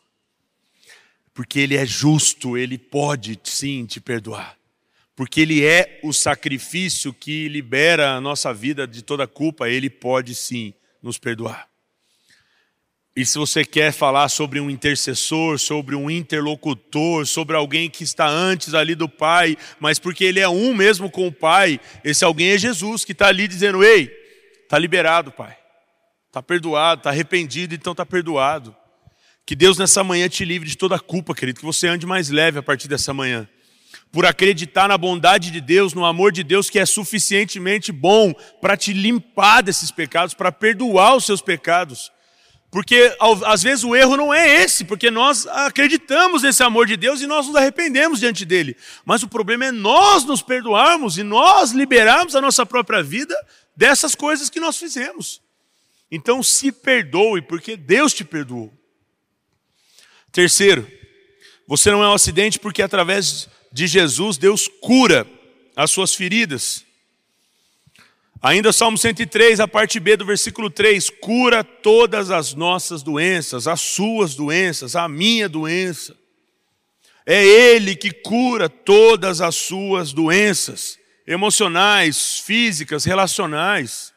[1.34, 4.56] porque Ele é justo, Ele pode sim te perdoar.
[5.14, 10.34] Porque Ele é o sacrifício que libera a nossa vida de toda culpa, Ele pode
[10.34, 11.68] sim nos perdoar.
[13.14, 18.26] E se você quer falar sobre um intercessor, sobre um interlocutor, sobre alguém que está
[18.26, 22.52] antes ali do Pai, mas porque ele é um mesmo com o Pai, esse alguém
[22.52, 24.10] é Jesus que está ali dizendo: Ei,
[24.72, 25.54] está liberado, Pai,
[26.28, 28.74] está perdoado, está arrependido, então está perdoado.
[29.44, 32.58] Que Deus nessa manhã te livre de toda culpa, querido, que você ande mais leve
[32.58, 33.46] a partir dessa manhã.
[34.10, 38.32] Por acreditar na bondade de Deus, no amor de Deus que é suficientemente bom
[38.62, 42.10] para te limpar desses pecados, para perdoar os seus pecados.
[42.70, 47.20] Porque às vezes o erro não é esse, porque nós acreditamos nesse amor de Deus
[47.20, 48.74] e nós nos arrependemos diante dele.
[49.04, 53.36] Mas o problema é nós nos perdoarmos e nós liberarmos a nossa própria vida
[53.76, 55.40] dessas coisas que nós fizemos.
[56.10, 58.72] Então se perdoe, porque Deus te perdoou.
[60.30, 60.90] Terceiro,
[61.66, 65.26] você não é um acidente porque através de Jesus Deus cura
[65.74, 66.84] as suas feridas.
[68.42, 73.80] Ainda Salmo 103, a parte B do versículo 3: cura todas as nossas doenças, as
[73.80, 76.16] suas doenças, a minha doença.
[77.24, 84.12] É Ele que cura todas as suas doenças, emocionais, físicas, relacionais.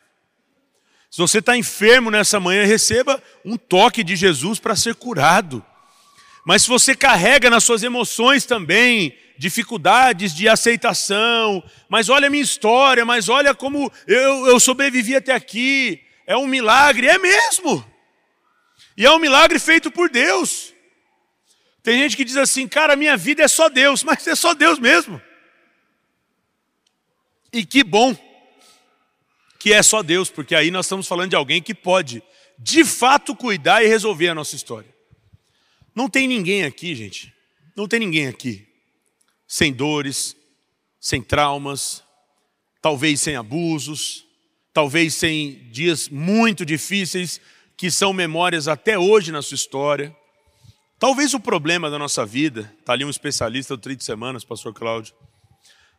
[1.10, 5.65] Se você está enfermo nessa manhã, receba um toque de Jesus para ser curado.
[6.46, 12.44] Mas se você carrega nas suas emoções também dificuldades de aceitação, mas olha a minha
[12.44, 16.02] história, mas olha como eu, eu sobrevivi até aqui.
[16.28, 17.86] É um milagre, é mesmo.
[18.98, 20.74] E é um milagre feito por Deus.
[21.84, 24.80] Tem gente que diz assim, cara, minha vida é só Deus, mas é só Deus
[24.80, 25.22] mesmo.
[27.56, 28.13] E que bom
[29.58, 32.22] que é só Deus, porque aí nós estamos falando de alguém que pode,
[32.60, 34.94] de fato, cuidar e resolver a nossa história.
[35.96, 37.34] Não tem ninguém aqui, gente,
[37.74, 38.68] não tem ninguém aqui
[39.48, 40.36] sem dores,
[41.00, 42.04] sem traumas,
[42.82, 44.26] talvez sem abusos,
[44.74, 47.39] talvez sem dias muito difíceis
[47.78, 50.13] que são memórias até hoje na sua história.
[51.00, 55.15] Talvez o problema da nossa vida, está ali um especialista do 30 Semanas, pastor Cláudio,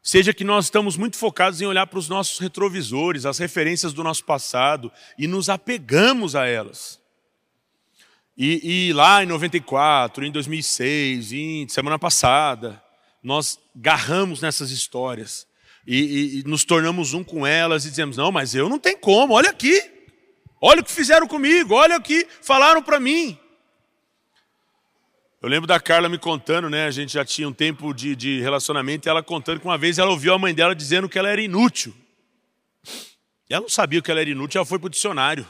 [0.07, 4.05] seja que nós estamos muito focados em olhar para os nossos retrovisores, as referências do
[4.05, 7.01] nosso passado e nos apegamos a elas.
[8.39, 12.81] E, e lá em 94, em 2006, em semana passada,
[13.21, 15.45] nós garramos nessas histórias
[15.85, 18.99] e, e, e, nos tornamos um com elas e dizemos: não, mas eu não tenho
[18.99, 19.83] como, olha aqui,
[20.61, 23.37] olha o que fizeram comigo, olha o que falaram para mim.
[25.47, 26.87] Eu lembro da Carla me contando, né?
[26.87, 29.97] A gente já tinha um tempo de, de relacionamento e ela contando que uma vez
[29.97, 31.95] ela ouviu a mãe dela dizendo que ela era inútil.
[33.49, 35.47] E ela não sabia que ela era inútil, ela foi para o dicionário.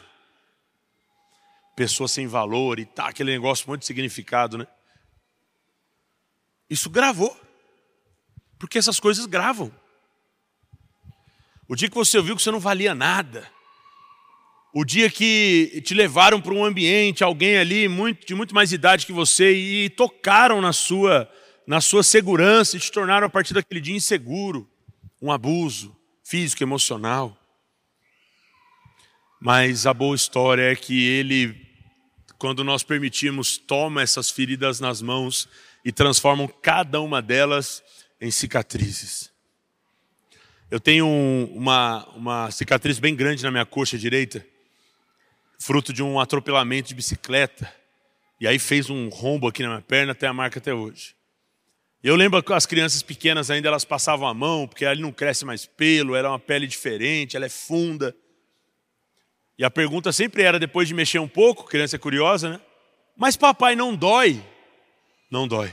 [1.74, 4.66] Pessoa sem valor e tá, aquele negócio muito significado, né?
[6.68, 7.34] Isso gravou.
[8.58, 9.72] Porque essas coisas gravam.
[11.66, 13.50] O dia que você ouviu que você não valia nada,
[14.78, 19.06] o dia que te levaram para um ambiente, alguém ali muito, de muito mais idade
[19.06, 21.26] que você e tocaram na sua,
[21.66, 24.70] na sua segurança e te tornaram a partir daquele dia inseguro,
[25.22, 27.34] um abuso físico, emocional.
[29.40, 31.58] Mas a boa história é que ele,
[32.36, 35.48] quando nós permitimos, toma essas feridas nas mãos
[35.86, 37.82] e transformam cada uma delas
[38.20, 39.32] em cicatrizes.
[40.70, 41.08] Eu tenho
[41.54, 44.44] uma, uma cicatriz bem grande na minha coxa direita,
[45.58, 47.72] fruto de um atropelamento de bicicleta.
[48.40, 51.14] E aí fez um rombo aqui na minha perna, tem a marca até hoje.
[52.02, 55.44] Eu lembro que as crianças pequenas ainda elas passavam a mão, porque ali não cresce
[55.44, 58.14] mais pelo, ela é uma pele diferente, ela é funda.
[59.58, 62.60] E a pergunta sempre era, depois de mexer um pouco, criança é curiosa, né?
[63.16, 64.44] Mas papai não dói?
[65.30, 65.72] Não dói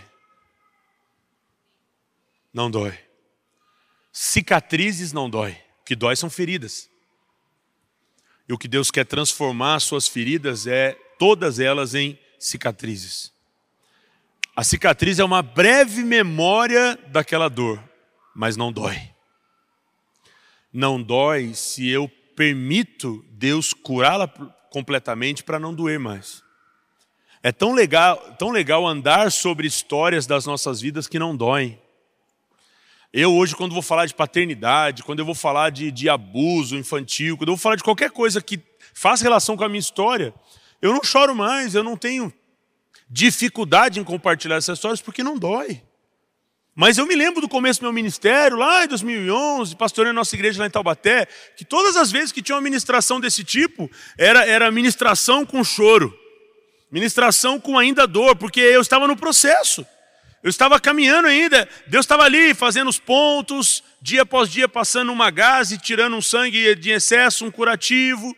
[2.54, 2.98] não dói.
[4.12, 5.58] Cicatrizes não dói.
[5.82, 6.88] O que dói são feridas.
[8.48, 13.32] E o que Deus quer transformar as suas feridas é todas elas em cicatrizes.
[14.56, 17.84] A cicatriz é uma breve memória daquela dor,
[18.36, 19.10] mas não dói.
[20.72, 24.28] Não dói se eu permito Deus curá-la
[24.70, 26.44] completamente para não doer mais.
[27.42, 31.80] É tão legal, tão legal andar sobre histórias das nossas vidas que não doem.
[33.14, 37.38] Eu hoje, quando vou falar de paternidade, quando eu vou falar de, de abuso infantil,
[37.38, 38.60] quando eu vou falar de qualquer coisa que
[38.92, 40.34] faz relação com a minha história,
[40.82, 42.34] eu não choro mais, eu não tenho
[43.08, 45.84] dificuldade em compartilhar essas histórias porque não dói.
[46.74, 50.60] Mas eu me lembro do começo do meu ministério, lá em 2011, pastoreando nossa igreja
[50.60, 54.72] lá em Taubaté, que todas as vezes que tinha uma ministração desse tipo, era, era
[54.72, 56.18] ministração com choro,
[56.92, 59.86] ministração com ainda dor, porque eu estava no processo.
[60.44, 65.32] Eu estava caminhando ainda, Deus estava ali fazendo os pontos, dia após dia passando uma
[65.32, 68.36] gase, tirando um sangue de excesso, um curativo,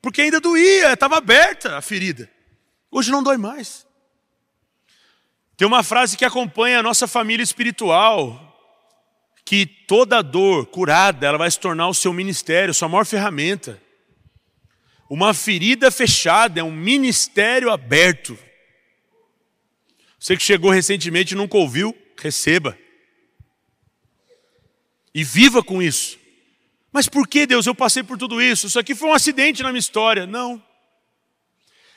[0.00, 2.30] porque ainda doía, estava aberta a ferida.
[2.90, 3.86] Hoje não dói mais.
[5.54, 8.40] Tem uma frase que acompanha a nossa família espiritual,
[9.44, 13.78] que toda dor curada, ela vai se tornar o seu ministério, sua maior ferramenta.
[15.10, 18.38] Uma ferida fechada é um ministério aberto.
[20.24, 22.78] Você que chegou recentemente e nunca ouviu, receba.
[25.14, 26.18] E viva com isso.
[26.90, 28.66] Mas por que, Deus, eu passei por tudo isso?
[28.66, 30.26] Isso aqui foi um acidente na minha história.
[30.26, 30.64] Não.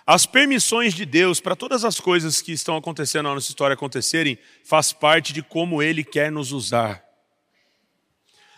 [0.06, 4.38] As permissões de Deus para todas as coisas que estão acontecendo na nossa história acontecerem
[4.62, 7.02] faz parte de como Ele quer nos usar.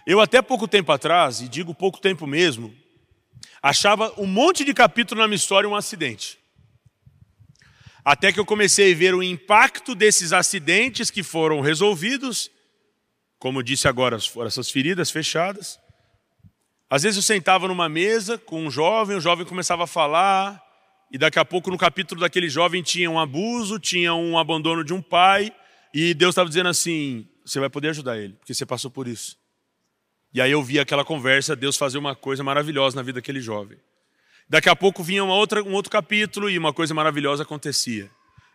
[0.03, 2.75] Eu até pouco tempo atrás, e digo pouco tempo mesmo,
[3.61, 6.38] achava um monte de capítulo na minha história um acidente.
[8.11, 12.49] Até que eu comecei a ver o impacto desses acidentes que foram resolvidos,
[13.37, 15.79] como disse agora, foram essas feridas fechadas.
[16.89, 20.59] Às vezes eu sentava numa mesa com um jovem, o jovem começava a falar,
[21.11, 24.91] e daqui a pouco no capítulo daquele jovem tinha um abuso, tinha um abandono de
[24.91, 25.53] um pai,
[25.93, 29.37] e Deus estava dizendo assim: você vai poder ajudar ele, porque você passou por isso.
[30.33, 33.77] E aí eu via aquela conversa, Deus fazer uma coisa maravilhosa na vida daquele jovem.
[34.49, 38.09] Daqui a pouco vinha uma outra, um outro capítulo e uma coisa maravilhosa acontecia.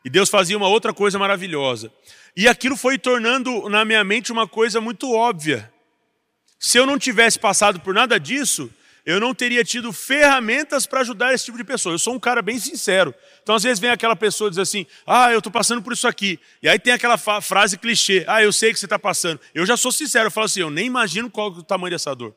[0.04, 1.90] E Deus fazia uma outra coisa maravilhosa.
[2.36, 5.72] E aquilo foi tornando na minha mente uma coisa muito óbvia.
[6.58, 8.70] Se eu não tivesse passado por nada disso,
[9.06, 11.94] eu não teria tido ferramentas para ajudar esse tipo de pessoa.
[11.94, 13.14] Eu sou um cara bem sincero.
[13.42, 16.08] Então, às vezes, vem aquela pessoa e diz assim: Ah, eu estou passando por isso
[16.08, 16.40] aqui.
[16.62, 19.40] E aí tem aquela frase clichê: Ah, eu sei que você está passando.
[19.54, 22.14] Eu já sou sincero, eu falo assim: Eu nem imagino qual é o tamanho dessa
[22.14, 22.34] dor.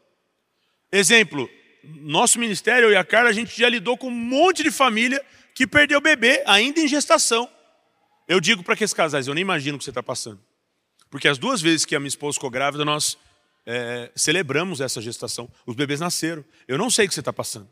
[0.92, 1.50] Exemplo:
[2.02, 5.24] nosso ministério, eu e a Carla, a gente já lidou com um monte de família
[5.54, 7.50] que perdeu o bebê ainda em gestação.
[8.28, 10.40] Eu digo para aqueles casais: Eu nem imagino o que você está passando.
[11.10, 13.18] Porque as duas vezes que a minha esposa ficou grávida, nós
[13.66, 15.50] é, celebramos essa gestação.
[15.66, 16.44] Os bebês nasceram.
[16.68, 17.70] Eu não sei o que você está passando.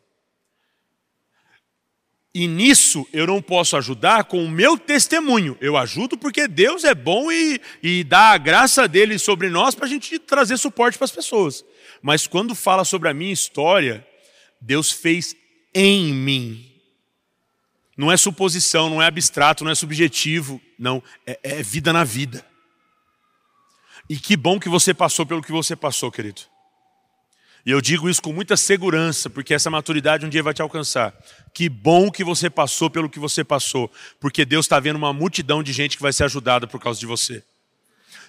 [2.36, 5.58] E nisso eu não posso ajudar com o meu testemunho.
[5.62, 9.86] Eu ajudo porque Deus é bom e, e dá a graça dele sobre nós para
[9.86, 11.64] a gente trazer suporte para as pessoas.
[12.02, 14.06] Mas quando fala sobre a minha história,
[14.60, 15.34] Deus fez
[15.74, 16.74] em mim.
[17.96, 20.62] Não é suposição, não é abstrato, não é subjetivo.
[20.78, 22.46] Não, é, é vida na vida.
[24.10, 26.42] E que bom que você passou pelo que você passou, querido.
[27.66, 31.13] E eu digo isso com muita segurança, porque essa maturidade um dia vai te alcançar.
[31.51, 35.63] Que bom que você passou pelo que você passou, porque Deus está vendo uma multidão
[35.63, 37.43] de gente que vai ser ajudada por causa de você.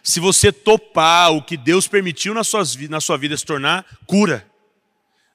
[0.02, 4.46] Se você topar o que Deus permitiu na, suas, na sua vida se tornar cura,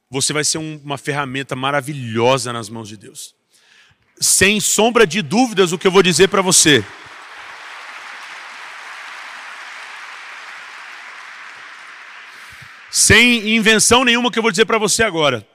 [0.09, 3.35] você vai ser um, uma ferramenta maravilhosa nas mãos de Deus.
[4.19, 6.83] Sem sombra de dúvidas, o que eu vou dizer para você.
[12.91, 15.47] Sem invenção nenhuma que eu vou dizer para você agora.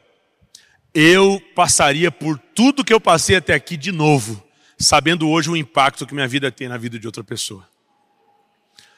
[0.94, 4.42] Eu passaria por tudo que eu passei até aqui de novo,
[4.78, 7.68] sabendo hoje o impacto que minha vida tem na vida de outra pessoa.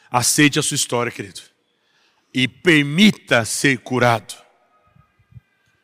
[0.09, 1.41] Aceite a sua história, querido,
[2.33, 4.35] e permita ser curado.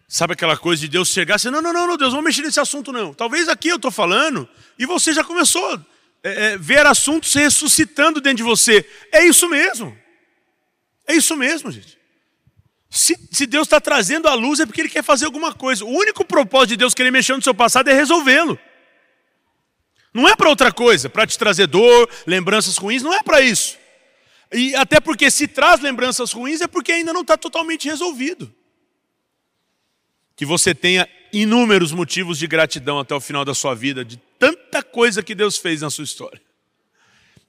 [0.07, 2.61] Sabe aquela coisa de Deus chegar assim, não, não, não, não, Deus, vamos mexer nesse
[2.61, 3.13] assunto não.
[3.13, 4.49] Talvez aqui eu estou falando
[4.79, 5.85] e você já começou a
[6.23, 8.89] é, é, ver assuntos ressuscitando dentro de você.
[9.11, 9.99] É isso mesmo.
[11.05, 12.04] É isso mesmo, gente.
[12.95, 15.85] Se, se Deus está trazendo a luz é porque Ele quer fazer alguma coisa.
[15.85, 18.57] O único propósito de Deus querer mexer no seu passado é resolvê-lo.
[20.13, 23.77] Não é para outra coisa, para te trazer dor, lembranças ruins, não é para isso.
[24.53, 28.55] E até porque se traz lembranças ruins é porque ainda não está totalmente resolvido.
[30.37, 34.85] Que você tenha inúmeros motivos de gratidão até o final da sua vida, de tanta
[34.85, 36.41] coisa que Deus fez na sua história.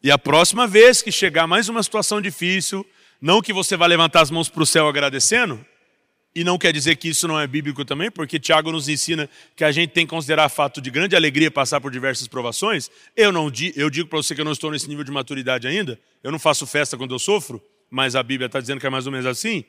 [0.02, 2.84] E a próxima vez que chegar mais uma situação difícil,
[3.22, 5.66] não que você vá levantar as mãos para o céu agradecendo,
[6.36, 9.64] e não quer dizer que isso não é bíblico também, porque Tiago nos ensina que
[9.64, 12.92] a gente tem que considerar fato de grande alegria passar por diversas provações.
[13.16, 15.98] Eu não eu digo para você que eu não estou nesse nível de maturidade ainda.
[16.22, 19.06] Eu não faço festa quando eu sofro, mas a Bíblia está dizendo que é mais
[19.06, 19.64] ou menos assim.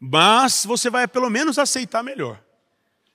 [0.00, 2.42] Mas você vai pelo menos aceitar melhor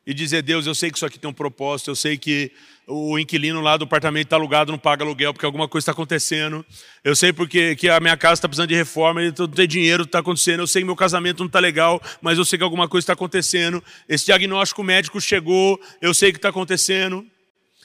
[0.07, 2.49] e dizer: Deus, eu sei que isso aqui tem um propósito, eu sei que
[2.87, 6.65] o inquilino lá do apartamento está alugado, não paga aluguel porque alguma coisa está acontecendo,
[7.03, 10.03] eu sei porque que a minha casa está precisando de reforma, e não tem dinheiro,
[10.03, 12.87] está acontecendo, eu sei que meu casamento não está legal, mas eu sei que alguma
[12.87, 17.25] coisa está acontecendo, esse diagnóstico médico chegou, eu sei que está acontecendo.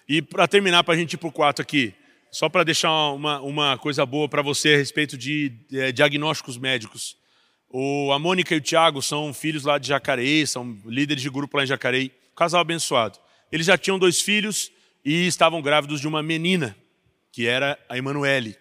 [0.09, 1.95] E para terminar, para a gente ir para o quarto aqui,
[2.31, 7.17] só para deixar uma, uma coisa boa para você a respeito de é, diagnósticos médicos.
[7.75, 11.57] O, a Mônica e o Tiago são filhos lá de Jacareí, são líderes de grupo
[11.57, 13.19] lá em Jacareí, casal abençoado.
[13.51, 14.71] Eles já tinham dois filhos
[15.03, 16.77] e estavam grávidos de uma menina,
[17.33, 18.59] que era a Emanuele.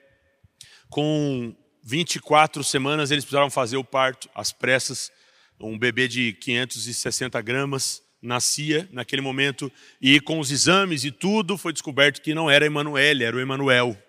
[0.90, 1.54] Com
[1.84, 5.12] 24 semanas eles precisaram fazer o parto, às pressas.
[5.60, 9.70] Um bebê de 560 gramas nascia naquele momento
[10.02, 14.02] e com os exames e tudo foi descoberto que não era Emanuele, era o Emanuel.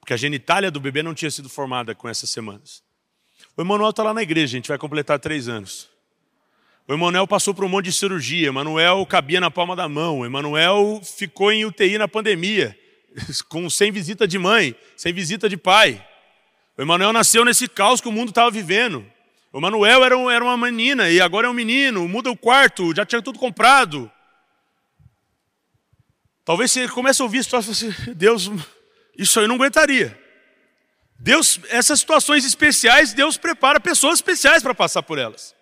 [0.00, 2.87] Porque a genitália do bebê não tinha sido formada com essas semanas.
[3.58, 5.88] O Emanuel está lá na igreja, a gente vai completar três anos.
[6.86, 11.00] O Emanuel passou por um monte de cirurgia, Emanuel cabia na palma da mão, Emanuel
[11.02, 12.78] ficou em UTI na pandemia,
[13.50, 16.00] com, sem visita de mãe, sem visita de pai.
[16.76, 19.04] O Emanuel nasceu nesse caos que o mundo estava vivendo.
[19.52, 22.94] O Emanuel era, um, era uma menina e agora é um menino, muda o quarto,
[22.94, 24.08] já tinha tudo comprado.
[26.44, 28.52] Talvez você comece a ouvir situações assim, Deus,
[29.18, 30.16] isso aí eu não aguentaria.
[31.18, 35.56] Deus, essas situações especiais, Deus prepara pessoas especiais para passar por elas.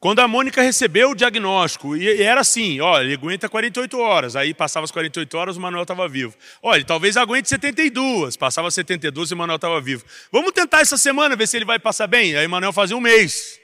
[0.00, 4.52] Quando a Mônica recebeu o diagnóstico, e era assim, ó, ele aguenta 48 horas, aí
[4.52, 6.34] passava as 48 horas, o Manuel estava vivo.
[6.62, 10.04] Olha, talvez aguente 72, passava 72 e o Manuel estava vivo.
[10.30, 12.36] Vamos tentar essa semana, ver se ele vai passar bem.
[12.36, 13.58] Aí o Manuel fazia um mês.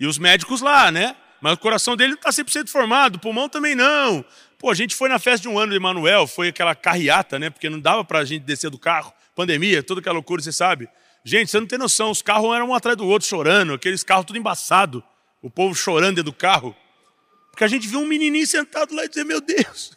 [0.00, 1.14] E os médicos lá, né?
[1.40, 4.24] Mas o coração dele não está 100% formado, o pulmão também não.
[4.58, 7.50] Pô, a gente foi na festa de um ano do Emanuel, foi aquela carreata, né?
[7.50, 9.12] Porque não dava para a gente descer do carro.
[9.38, 10.88] Pandemia, toda aquela loucura, você sabe.
[11.24, 14.26] Gente, você não tem noção, os carros eram um atrás do outro chorando, aqueles carros
[14.26, 15.00] tudo embaçado.
[15.40, 16.74] O povo chorando dentro do carro.
[17.52, 19.96] Porque a gente viu um menininho sentado lá e dizer, meu Deus.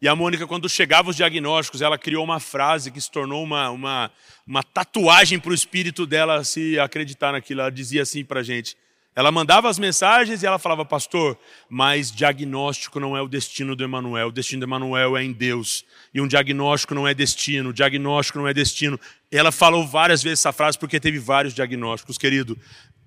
[0.00, 3.68] E a Mônica, quando chegava os diagnósticos, ela criou uma frase que se tornou uma,
[3.68, 4.10] uma,
[4.46, 7.60] uma tatuagem para o espírito dela se acreditar naquilo.
[7.60, 8.74] Ela dizia assim para a gente,
[9.20, 11.36] ela mandava as mensagens e ela falava, pastor,
[11.68, 15.84] mas diagnóstico não é o destino do Emanuel, o destino do Emanuel é em Deus.
[16.14, 18.98] E um diagnóstico não é destino, diagnóstico não é destino.
[19.30, 22.56] Ela falou várias vezes essa frase porque teve vários diagnósticos, querido.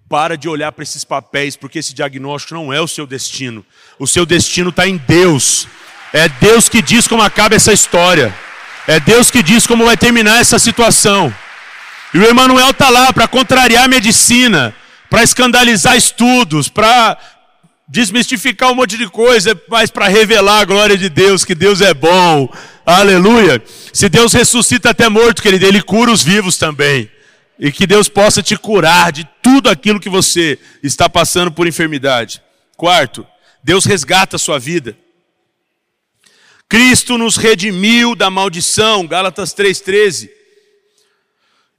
[0.07, 3.66] Para de olhar para esses papéis, porque esse diagnóstico não é o seu destino.
[3.97, 5.68] O seu destino está em Deus.
[6.14, 8.32] É Deus que diz como acaba essa história.
[8.88, 11.34] É Deus que diz como vai terminar essa situação.
[12.14, 14.76] E o Emanuel está lá para contrariar a medicina
[15.14, 17.16] para escandalizar estudos, para
[17.88, 21.93] desmistificar um monte de coisa, mas para revelar a glória de Deus, que Deus é
[21.93, 22.51] bom.
[22.84, 23.61] Aleluia.
[23.93, 27.11] Se Deus ressuscita até morto, querido, Ele cura os vivos também.
[27.59, 32.41] E que Deus possa te curar de tudo aquilo que você está passando por enfermidade.
[32.76, 33.24] Quarto,
[33.64, 34.97] Deus resgata a sua vida.
[36.68, 40.32] Cristo nos redimiu da maldição, Gálatas 3,13.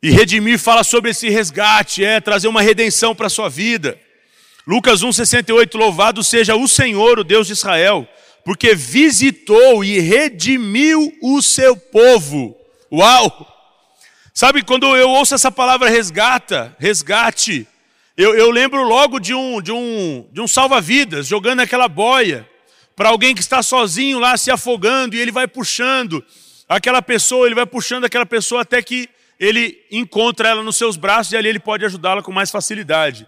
[0.05, 3.99] E redimir fala sobre esse resgate, é trazer uma redenção para a sua vida.
[4.67, 8.07] Lucas 1,68, louvado seja o Senhor, o Deus de Israel,
[8.45, 12.55] porque visitou e redimiu o seu povo.
[12.93, 13.51] Uau!
[14.35, 17.67] Sabe, quando eu ouço essa palavra resgata, resgate,
[18.15, 22.47] eu, eu lembro logo de um, de um, de um salva-vidas jogando aquela boia
[22.95, 26.23] para alguém que está sozinho lá se afogando e ele vai puxando
[26.69, 31.33] aquela pessoa, ele vai puxando aquela pessoa até que ele encontra ela nos seus braços
[31.33, 33.27] e ali ele pode ajudá-la com mais facilidade.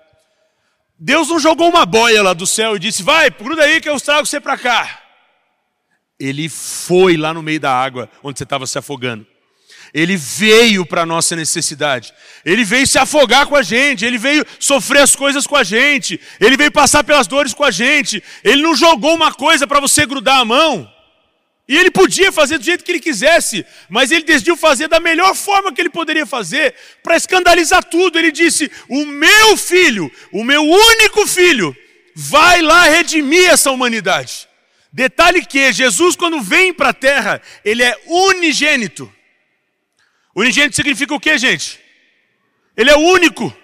[0.98, 4.00] Deus não jogou uma boia lá do céu e disse: Vai, gruda aí que eu
[4.00, 5.02] trago você para cá.
[6.18, 9.26] Ele foi lá no meio da água onde você estava se afogando.
[9.92, 12.12] Ele veio para a nossa necessidade.
[12.44, 14.04] Ele veio se afogar com a gente.
[14.04, 16.20] Ele veio sofrer as coisas com a gente.
[16.40, 18.22] Ele veio passar pelas dores com a gente.
[18.42, 20.90] Ele não jogou uma coisa para você grudar a mão.
[21.68, 25.34] E ele podia fazer do jeito que ele quisesse, mas ele decidiu fazer da melhor
[25.34, 28.18] forma que ele poderia fazer, para escandalizar tudo.
[28.18, 31.76] Ele disse: O meu filho, o meu único filho,
[32.14, 34.48] vai lá redimir essa humanidade.
[34.92, 39.12] Detalhe que Jesus, quando vem para a terra, ele é unigênito.
[40.34, 41.80] Unigênito significa o que, gente?
[42.76, 43.54] Ele é único.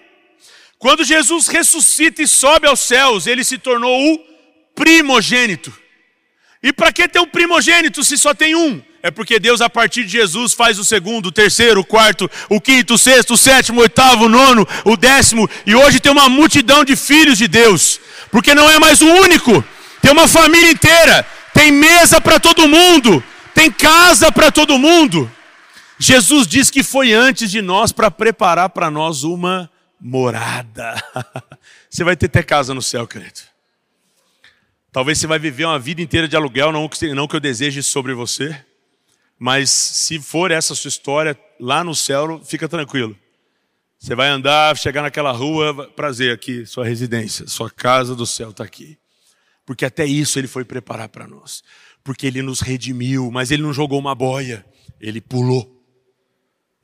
[0.77, 4.19] Quando Jesus ressuscita e sobe aos céus, ele se tornou o
[4.75, 5.82] primogênito.
[6.63, 8.81] E para que ter um primogênito se só tem um?
[9.03, 12.61] É porque Deus, a partir de Jesus, faz o segundo, o terceiro, o quarto, o
[12.61, 15.49] quinto, o sexto, o sétimo, o oitavo, o nono, o décimo.
[15.65, 17.99] E hoje tem uma multidão de filhos de Deus.
[18.31, 19.61] Porque não é mais o único.
[20.01, 21.27] Tem uma família inteira.
[21.53, 23.21] Tem mesa para todo mundo.
[23.53, 25.29] Tem casa para todo mundo.
[25.99, 30.95] Jesus diz que foi antes de nós para preparar para nós uma morada.
[31.89, 33.52] Você vai ter até casa no céu, querido.
[34.93, 37.81] Talvez você vai viver uma vida inteira de aluguel, não que, não que eu deseje
[37.81, 38.55] sobre você,
[39.39, 43.17] mas se for essa sua história, lá no céu, fica tranquilo.
[43.97, 48.63] Você vai andar, chegar naquela rua, prazer aqui, sua residência, sua casa do céu está
[48.63, 48.95] aqui.
[49.65, 51.63] Porque até isso ele foi preparar para nós.
[52.03, 54.63] Porque ele nos redimiu, mas ele não jogou uma boia,
[55.01, 55.83] ele pulou.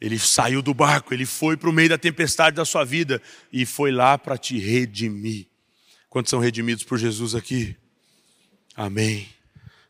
[0.02, 3.22] Ele saiu do barco, ele foi para o meio da tempestade da sua vida
[3.54, 5.46] e foi lá para te redimir.
[6.10, 7.78] Quantos são redimidos por Jesus aqui?
[8.80, 9.28] Amém.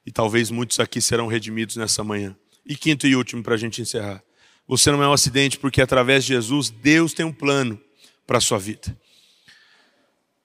[0.03, 2.35] E talvez muitos aqui serão redimidos nessa manhã.
[2.65, 4.23] E quinto e último, para a gente encerrar.
[4.67, 7.79] Você não é um acidente porque através de Jesus, Deus tem um plano
[8.25, 8.97] para a sua vida.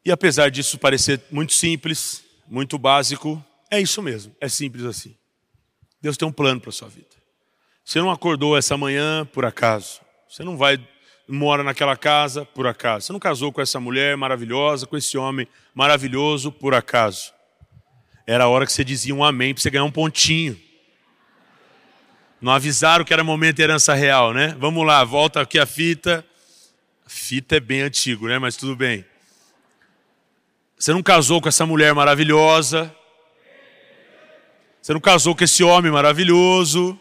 [0.05, 5.17] E apesar disso parecer muito simples, muito básico, é isso mesmo, é simples assim.
[6.03, 7.17] Deus tem um plano para a sua vida.
[7.83, 10.03] Você não acordou essa manhã por acaso.
[10.29, 10.79] Você não vai
[11.27, 13.07] mora naquela casa por acaso.
[13.07, 17.33] Você não casou com essa mulher maravilhosa, com esse homem maravilhoso por acaso.
[18.27, 20.59] Era a hora que você dizia um amém para você ganhar um pontinho.
[22.41, 24.55] Não avisaram que era momento de herança real, né?
[24.59, 26.25] Vamos lá, volta aqui a fita.
[27.07, 28.39] A fita é bem antigo, né?
[28.39, 29.05] Mas tudo bem.
[30.79, 32.95] Você não casou com essa mulher maravilhosa.
[34.81, 36.99] Você não casou com esse homem maravilhoso.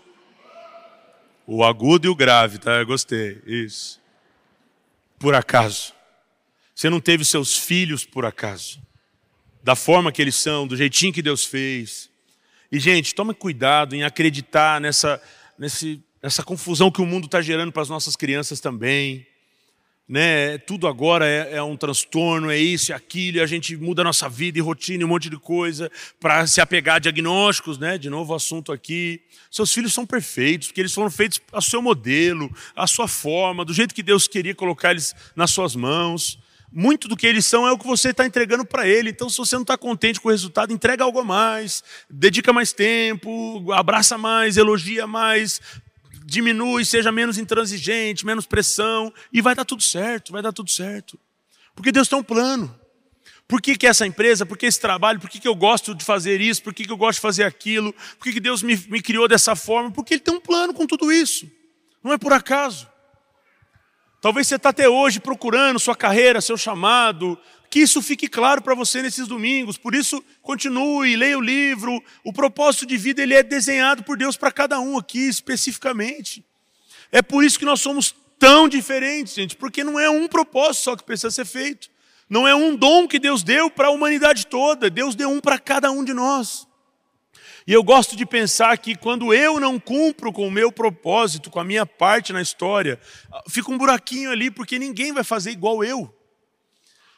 [1.45, 2.71] O agudo e o grave, tá?
[2.75, 3.41] Eu gostei.
[3.45, 4.01] Isso.
[5.19, 5.93] Por acaso.
[6.73, 8.81] Você não teve seus filhos por acaso.
[9.63, 12.09] Da forma que eles são, do jeitinho que Deus fez.
[12.71, 15.21] E, gente, tome cuidado em acreditar nessa,
[15.57, 19.25] nesse, nessa confusão que o mundo está gerando para as nossas crianças também
[20.07, 20.57] né?
[20.59, 24.05] Tudo agora é, é, um transtorno, é isso, é aquilo, e a gente muda a
[24.05, 25.89] nossa vida e rotina e um monte de coisa
[26.19, 27.97] para se apegar a diagnósticos, né?
[27.97, 29.21] De novo assunto aqui.
[29.49, 33.73] Seus filhos são perfeitos, porque eles foram feitos a seu modelo, a sua forma, do
[33.73, 36.37] jeito que Deus queria colocar eles nas suas mãos.
[36.75, 39.11] Muito do que eles são é o que você está entregando para ele.
[39.11, 42.73] Então, se você não está contente com o resultado, entrega algo a mais, dedica mais
[42.73, 45.61] tempo, abraça mais, elogia mais,
[46.25, 51.19] diminui, seja menos intransigente, menos pressão, e vai dar tudo certo, vai dar tudo certo.
[51.75, 52.75] Porque Deus tem um plano.
[53.47, 56.03] Por que, que essa empresa, por que esse trabalho, por que, que eu gosto de
[56.03, 58.75] fazer isso, por que, que eu gosto de fazer aquilo, por que, que Deus me,
[58.87, 59.91] me criou dessa forma?
[59.91, 61.47] Porque Ele tem um plano com tudo isso.
[62.03, 62.91] Não é por acaso.
[64.23, 67.37] Talvez você está até hoje procurando sua carreira, seu chamado,
[67.69, 69.77] que isso fique claro para você nesses domingos.
[69.77, 72.01] Por isso, continue, leia o livro.
[72.23, 76.41] O propósito de vida ele é desenhado por Deus para cada um aqui especificamente.
[77.11, 80.95] É por isso que nós somos tão diferentes, gente, porque não é um propósito só
[80.95, 81.89] que precisa ser feito.
[82.29, 85.59] Não é um dom que Deus deu para a humanidade toda, Deus deu um para
[85.59, 86.65] cada um de nós.
[87.65, 91.59] E eu gosto de pensar que quando eu não cumpro com o meu propósito, com
[91.59, 92.99] a minha parte na história,
[93.49, 96.13] fica um buraquinho ali, porque ninguém vai fazer igual eu.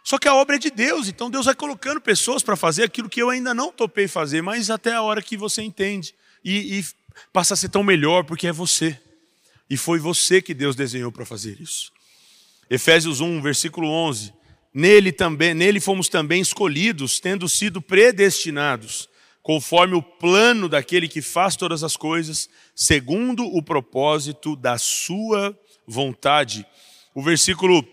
[0.03, 3.09] Só que a obra é de Deus, então Deus vai colocando pessoas para fazer aquilo
[3.09, 6.13] que eu ainda não topei fazer, mas até a hora que você entende.
[6.43, 6.85] E, e
[7.33, 8.99] passa a ser tão melhor porque é você.
[9.67, 11.91] E foi você que Deus desenhou para fazer isso.
[12.69, 14.31] Efésios 1, versículo 11.
[14.71, 19.09] Nele também, nele fomos também escolhidos, tendo sido predestinados,
[19.45, 26.65] conforme o plano daquele que faz todas as coisas, segundo o propósito da sua vontade.
[27.13, 27.87] O versículo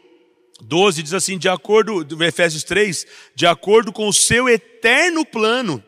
[0.62, 5.84] 12 diz assim, de acordo, Efésios 3, de acordo com o seu eterno plano,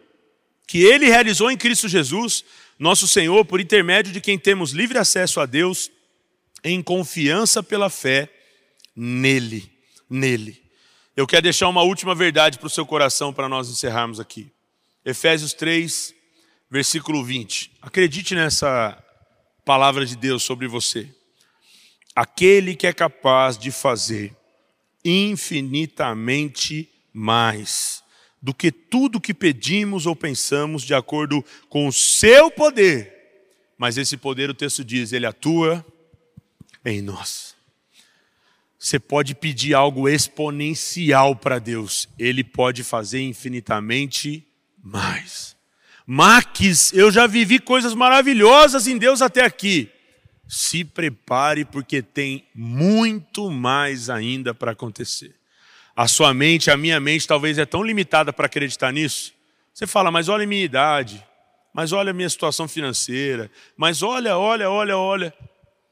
[0.66, 2.44] que ele realizou em Cristo Jesus,
[2.78, 5.90] nosso Senhor, por intermédio de quem temos livre acesso a Deus,
[6.62, 8.30] em confiança pela fé
[8.94, 9.72] nele,
[10.10, 10.62] nele.
[11.16, 14.53] Eu quero deixar uma última verdade para o seu coração para nós encerrarmos aqui.
[15.04, 16.14] Efésios 3,
[16.70, 17.72] versículo 20.
[17.82, 18.98] Acredite nessa
[19.64, 21.08] palavra de Deus sobre você.
[22.16, 24.34] Aquele que é capaz de fazer
[25.04, 28.02] infinitamente mais
[28.40, 33.12] do que tudo que pedimos ou pensamos, de acordo com o seu poder.
[33.76, 35.84] Mas esse poder, o texto diz, ele atua
[36.84, 37.54] em nós.
[38.78, 44.53] Você pode pedir algo exponencial para Deus, ele pode fazer infinitamente mais.
[46.06, 49.90] Max, eu já vivi coisas maravilhosas em Deus até aqui
[50.48, 55.34] se prepare porque tem muito mais ainda para acontecer.
[55.96, 59.32] A sua mente, a minha mente, talvez é tão limitada para acreditar nisso.
[59.72, 61.24] Você fala, mas olha a minha idade,
[61.72, 65.34] mas olha a minha situação financeira, mas olha, olha, olha, olha.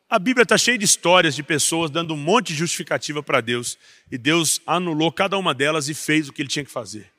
[0.08, 3.78] A Bíblia está cheia de histórias de pessoas dando um monte de justificativa para Deus,
[4.10, 7.11] e Deus anulou cada uma delas e fez o que ele tinha que fazer.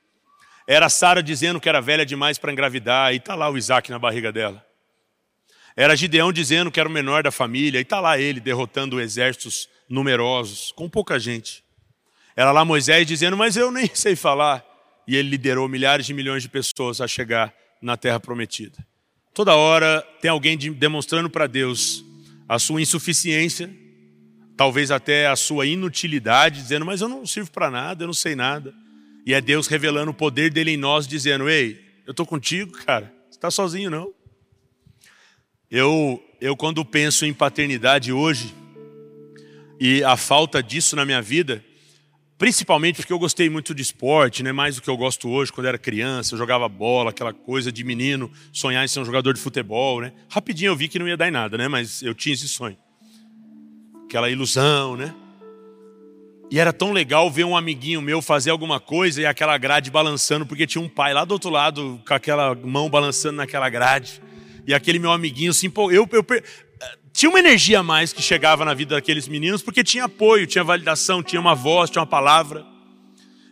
[0.68, 4.00] Era Sara dizendo que era velha demais para engravidar, e está lá o Isaac na
[4.00, 4.66] barriga dela.
[5.76, 9.68] Era Gideão dizendo que era o menor da família, e está lá ele derrotando exércitos
[9.90, 11.64] numerosos, com pouca gente.
[12.36, 14.64] Era lá Moisés dizendo, mas eu nem sei falar.
[15.08, 18.78] E ele liderou milhares de milhões de pessoas a chegar na terra prometida.
[19.34, 22.04] Toda hora tem alguém demonstrando para Deus
[22.48, 23.70] a sua insuficiência,
[24.56, 28.36] talvez até a sua inutilidade, dizendo, mas eu não sirvo para nada, eu não sei
[28.36, 28.74] nada.
[29.26, 33.14] E é Deus revelando o poder dele em nós, dizendo, ei, eu estou contigo, cara,
[33.30, 34.14] você está sozinho não.
[35.72, 38.54] Eu, eu quando penso em paternidade hoje
[39.80, 41.64] e a falta disso na minha vida,
[42.38, 45.68] principalmente porque eu gostei muito de esporte, né, mais do que eu gosto hoje, quando
[45.68, 49.40] era criança, eu jogava bola, aquela coisa de menino, sonhar em ser um jogador de
[49.40, 50.12] futebol, né?
[50.30, 52.78] Rapidinho eu vi que não ia dar em nada, né, mas eu tinha esse sonho.
[54.06, 55.16] Aquela ilusão, né?
[56.52, 60.46] E era tão legal ver um amiguinho meu fazer alguma coisa e aquela grade balançando,
[60.46, 64.22] porque tinha um pai lá do outro lado com aquela mão balançando naquela grade
[64.68, 65.94] e aquele meu amiguinho se empolgou.
[65.94, 66.26] Eu, eu,
[67.12, 70.64] tinha uma energia a mais que chegava na vida daqueles meninos, porque tinha apoio, tinha
[70.64, 72.73] validação, tinha uma voz, tinha uma palavra.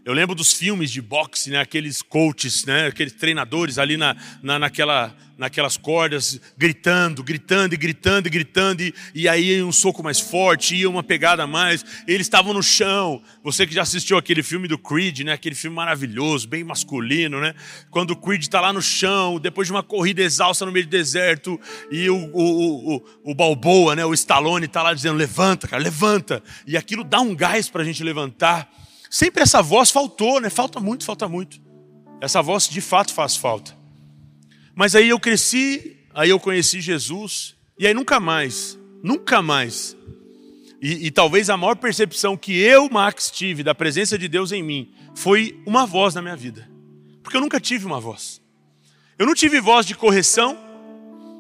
[0.04, 1.60] Eu lembro dos filmes de boxe, né?
[1.60, 2.88] aqueles coaches, né?
[2.88, 8.96] aqueles treinadores ali na, na, naquela, naquelas cordas, gritando, gritando e gritando e gritando, e,
[9.14, 11.86] e aí um soco mais forte, ia uma pegada a mais.
[12.08, 13.22] Eles estavam no chão.
[13.44, 15.34] Você que já assistiu aquele filme do Creed, né?
[15.34, 17.54] aquele filme maravilhoso, bem masculino, né?
[17.92, 20.90] quando o Creed está lá no chão, depois de uma corrida exausta no meio do
[20.90, 24.04] deserto, e o, o, o, o Balboa, né?
[24.04, 26.42] o Stallone, está lá dizendo: levanta, cara, levanta.
[26.66, 28.81] E aquilo dá um gás para a gente levantar.
[29.12, 30.50] Sempre essa voz faltou, né?
[30.50, 31.62] Falta muito, falta muito.
[32.22, 33.78] Essa voz de fato faz falta.
[34.74, 39.98] Mas aí eu cresci, aí eu conheci Jesus, e aí nunca mais, nunca mais.
[40.82, 44.64] E, e, talvez a maior percepção que eu, Max, tive da presença de Deus em
[44.64, 46.72] mim foi uma voz na minha vida.
[47.22, 48.42] Porque eu nunca tive uma voz.
[49.20, 50.58] Eu não tive voz de correção,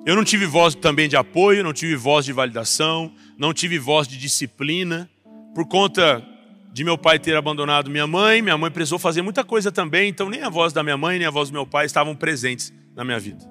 [0.05, 4.07] eu não tive voz também de apoio, não tive voz de validação, não tive voz
[4.09, 5.09] de disciplina,
[5.55, 6.27] por conta
[6.71, 10.29] de meu pai ter abandonado minha mãe, minha mãe precisou fazer muita coisa também, então
[10.29, 13.03] nem a voz da minha mãe, nem a voz do meu pai estavam presentes na
[13.03, 13.49] minha vida.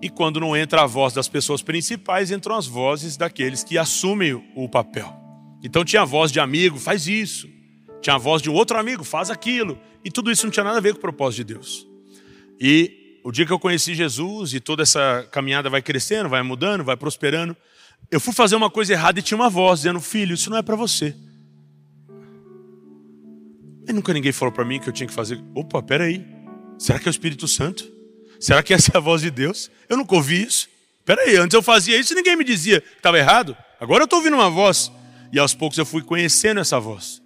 [0.00, 4.34] E quando não entra a voz das pessoas principais, entram as vozes daqueles que assumem
[4.54, 5.12] o papel.
[5.62, 7.48] Então tinha a voz de amigo, faz isso.
[8.00, 9.76] Tinha a voz de um outro amigo, faz aquilo.
[10.04, 11.86] E tudo isso não tinha nada a ver com o propósito de Deus.
[12.60, 16.84] E o dia que eu conheci Jesus e toda essa caminhada vai crescendo, vai mudando,
[16.84, 17.56] vai prosperando,
[18.10, 20.62] eu fui fazer uma coisa errada e tinha uma voz dizendo: Filho, isso não é
[20.62, 21.14] para você.
[23.88, 25.42] E nunca ninguém falou para mim que eu tinha que fazer.
[25.54, 26.22] Opa, peraí.
[26.78, 27.90] Será que é o Espírito Santo?
[28.38, 29.70] Será que essa é a voz de Deus?
[29.88, 30.68] Eu nunca ouvi isso.
[31.06, 33.56] Peraí, antes eu fazia isso e ninguém me dizia que estava errado.
[33.80, 34.92] Agora eu estou ouvindo uma voz.
[35.32, 37.22] E aos poucos eu fui conhecendo essa voz.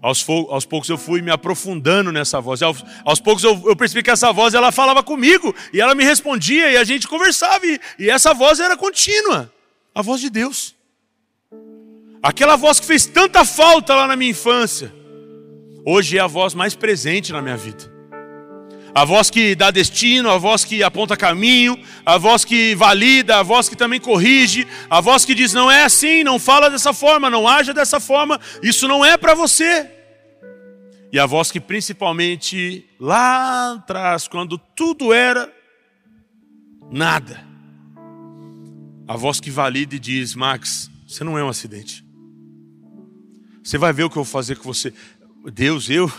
[0.00, 2.62] Aos, aos poucos eu fui me aprofundando nessa voz.
[2.62, 5.54] Aos, aos poucos eu, eu, percebi que essa voz ela falava comigo.
[5.70, 7.66] E ela me respondia e a gente conversava.
[7.66, 9.52] E, e essa voz era contínua.
[9.94, 10.74] A voz de Deus.
[12.22, 14.99] Aquela voz que fez tanta falta lá na minha infância
[15.84, 18.00] hoje é a voz mais presente na minha vida.
[18.94, 23.42] A voz que dá destino, a voz que aponta caminho, a voz que valida, a
[23.42, 27.30] voz que também corrige, a voz que diz: não é assim, não fala dessa forma,
[27.30, 29.88] não haja dessa forma, isso não é para você.
[31.12, 35.52] E a voz que principalmente lá atrás, quando tudo era
[36.90, 37.44] nada,
[39.06, 42.04] a voz que valida e diz: Max, você não é um acidente.
[43.62, 44.92] Você vai ver o que eu vou fazer com você.
[45.44, 46.10] Deus, eu.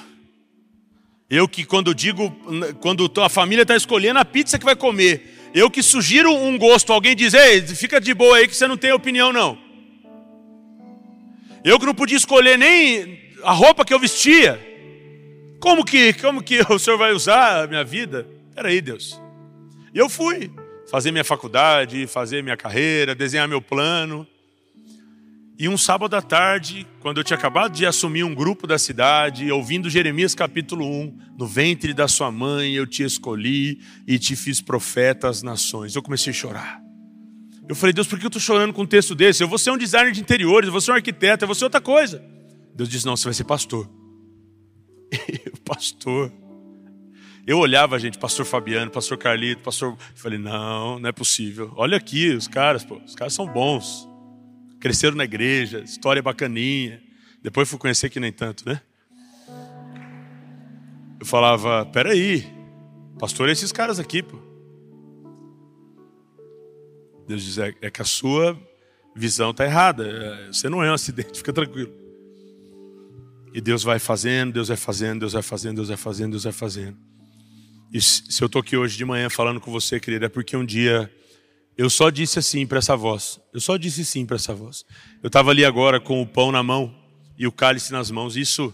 [1.30, 2.30] Eu que quando digo,
[2.82, 6.91] quando a família está escolhendo a pizza que vai comer, eu que sugiro um gosto,
[6.91, 9.57] alguém diz, ei, fica de boa aí que você não tem opinião não.
[11.63, 14.59] Eu que não podia escolher nem a roupa que eu vestia.
[15.59, 18.28] Como que, como que o senhor vai usar a minha vida?
[18.55, 19.22] Peraí, Deus.
[19.93, 20.51] Eu fui
[20.89, 24.28] fazer minha faculdade, fazer minha carreira, desenhar meu plano.
[25.62, 29.51] E um sábado à tarde, quando eu tinha acabado de assumir um grupo da cidade,
[29.51, 34.59] ouvindo Jeremias capítulo 1, no ventre da sua mãe eu te escolhi e te fiz
[34.59, 35.95] profeta às nações.
[35.95, 36.82] Eu comecei a chorar.
[37.70, 39.43] Eu falei, Deus, por que eu estou chorando com um texto desse?
[39.43, 41.66] Eu vou ser um designer de interiores, eu vou ser um arquiteto, eu vou ser
[41.66, 42.26] outra coisa.
[42.74, 43.88] Deus disse, não, você vai ser pastor.
[45.45, 46.34] Eu, pastor.
[47.45, 49.91] Eu olhava, gente, pastor Fabiano, pastor Carlito, pastor.
[49.91, 51.72] Eu falei, não, não é possível.
[51.76, 54.09] Olha aqui, os caras, pô, os caras são bons
[54.82, 57.01] cresceram na igreja, história bacaninha.
[57.41, 58.82] Depois fui conhecer que nem tanto, né?
[61.19, 62.51] Eu falava, peraí,
[63.19, 64.38] pastor é esses caras aqui, pô.
[67.27, 68.59] Deus diz, é, é que a sua
[69.15, 70.05] visão está errada.
[70.05, 71.93] É, você não é um acidente, fica tranquilo.
[73.53, 76.53] E Deus vai fazendo, Deus vai fazendo, Deus vai fazendo, Deus vai fazendo, Deus vai
[76.53, 76.97] fazendo.
[77.93, 80.65] E se eu estou aqui hoje de manhã falando com você, querido, é porque um
[80.65, 81.11] dia
[81.78, 83.39] eu só disse assim para essa voz.
[83.53, 84.86] Eu só disse sim para essa voz.
[85.24, 86.93] Eu estava ali agora com o pão na mão
[87.38, 88.36] e o cálice nas mãos.
[88.36, 88.74] Isso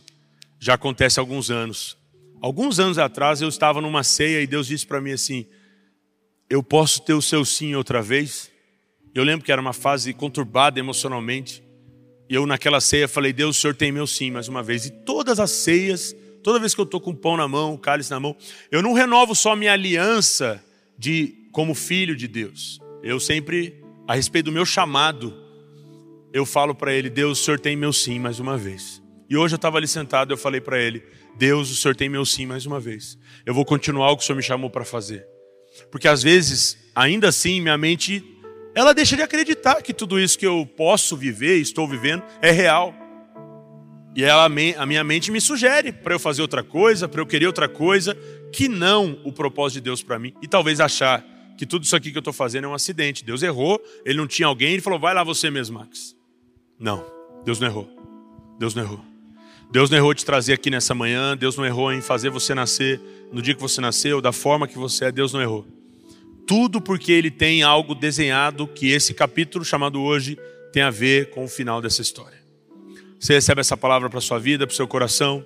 [0.59, 1.97] já acontece há alguns anos.
[2.41, 5.45] Alguns anos atrás eu estava numa ceia e Deus disse para mim assim:
[6.49, 8.51] Eu posso ter o seu sim outra vez?
[9.13, 11.63] Eu lembro que era uma fase conturbada emocionalmente.
[12.29, 14.85] E eu naquela ceia falei: Deus, o Senhor tem meu sim mais uma vez.
[14.85, 17.77] E todas as ceias, toda vez que eu estou com o pão na mão, o
[17.77, 18.35] cálice na mão,
[18.71, 20.63] eu não renovo só minha aliança
[20.97, 22.79] de como filho de Deus.
[23.07, 25.33] Eu sempre, a respeito do meu chamado,
[26.33, 29.01] eu falo para ele: Deus, o Senhor tem meu sim mais uma vez.
[29.29, 31.01] E hoje eu estava ali sentado, eu falei para ele:
[31.37, 33.17] Deus, o Senhor tem meu sim mais uma vez.
[33.45, 35.25] Eu vou continuar o que o Senhor me chamou para fazer.
[35.89, 38.21] Porque às vezes, ainda assim, minha mente,
[38.75, 42.93] ela deixa de acreditar que tudo isso que eu posso viver, estou vivendo, é real.
[44.17, 47.47] E ela, a minha mente me sugere para eu fazer outra coisa, para eu querer
[47.47, 48.17] outra coisa,
[48.51, 50.33] que não o propósito de Deus para mim.
[50.41, 53.25] E talvez achar que tudo isso aqui que eu estou fazendo é um acidente.
[53.25, 56.15] Deus errou, ele não tinha alguém, ele falou, vai lá você mesmo, Max.
[56.79, 57.03] Não,
[57.43, 57.89] Deus não errou.
[58.59, 59.01] Deus não errou.
[59.69, 63.01] Deus não errou te trazer aqui nessa manhã, Deus não errou em fazer você nascer
[63.31, 65.65] no dia que você nasceu, da forma que você é, Deus não errou.
[66.45, 70.37] Tudo porque Ele tem algo desenhado que esse capítulo chamado hoje
[70.71, 72.37] tem a ver com o final dessa história.
[73.19, 75.45] Você recebe essa palavra para sua vida, para o seu coração?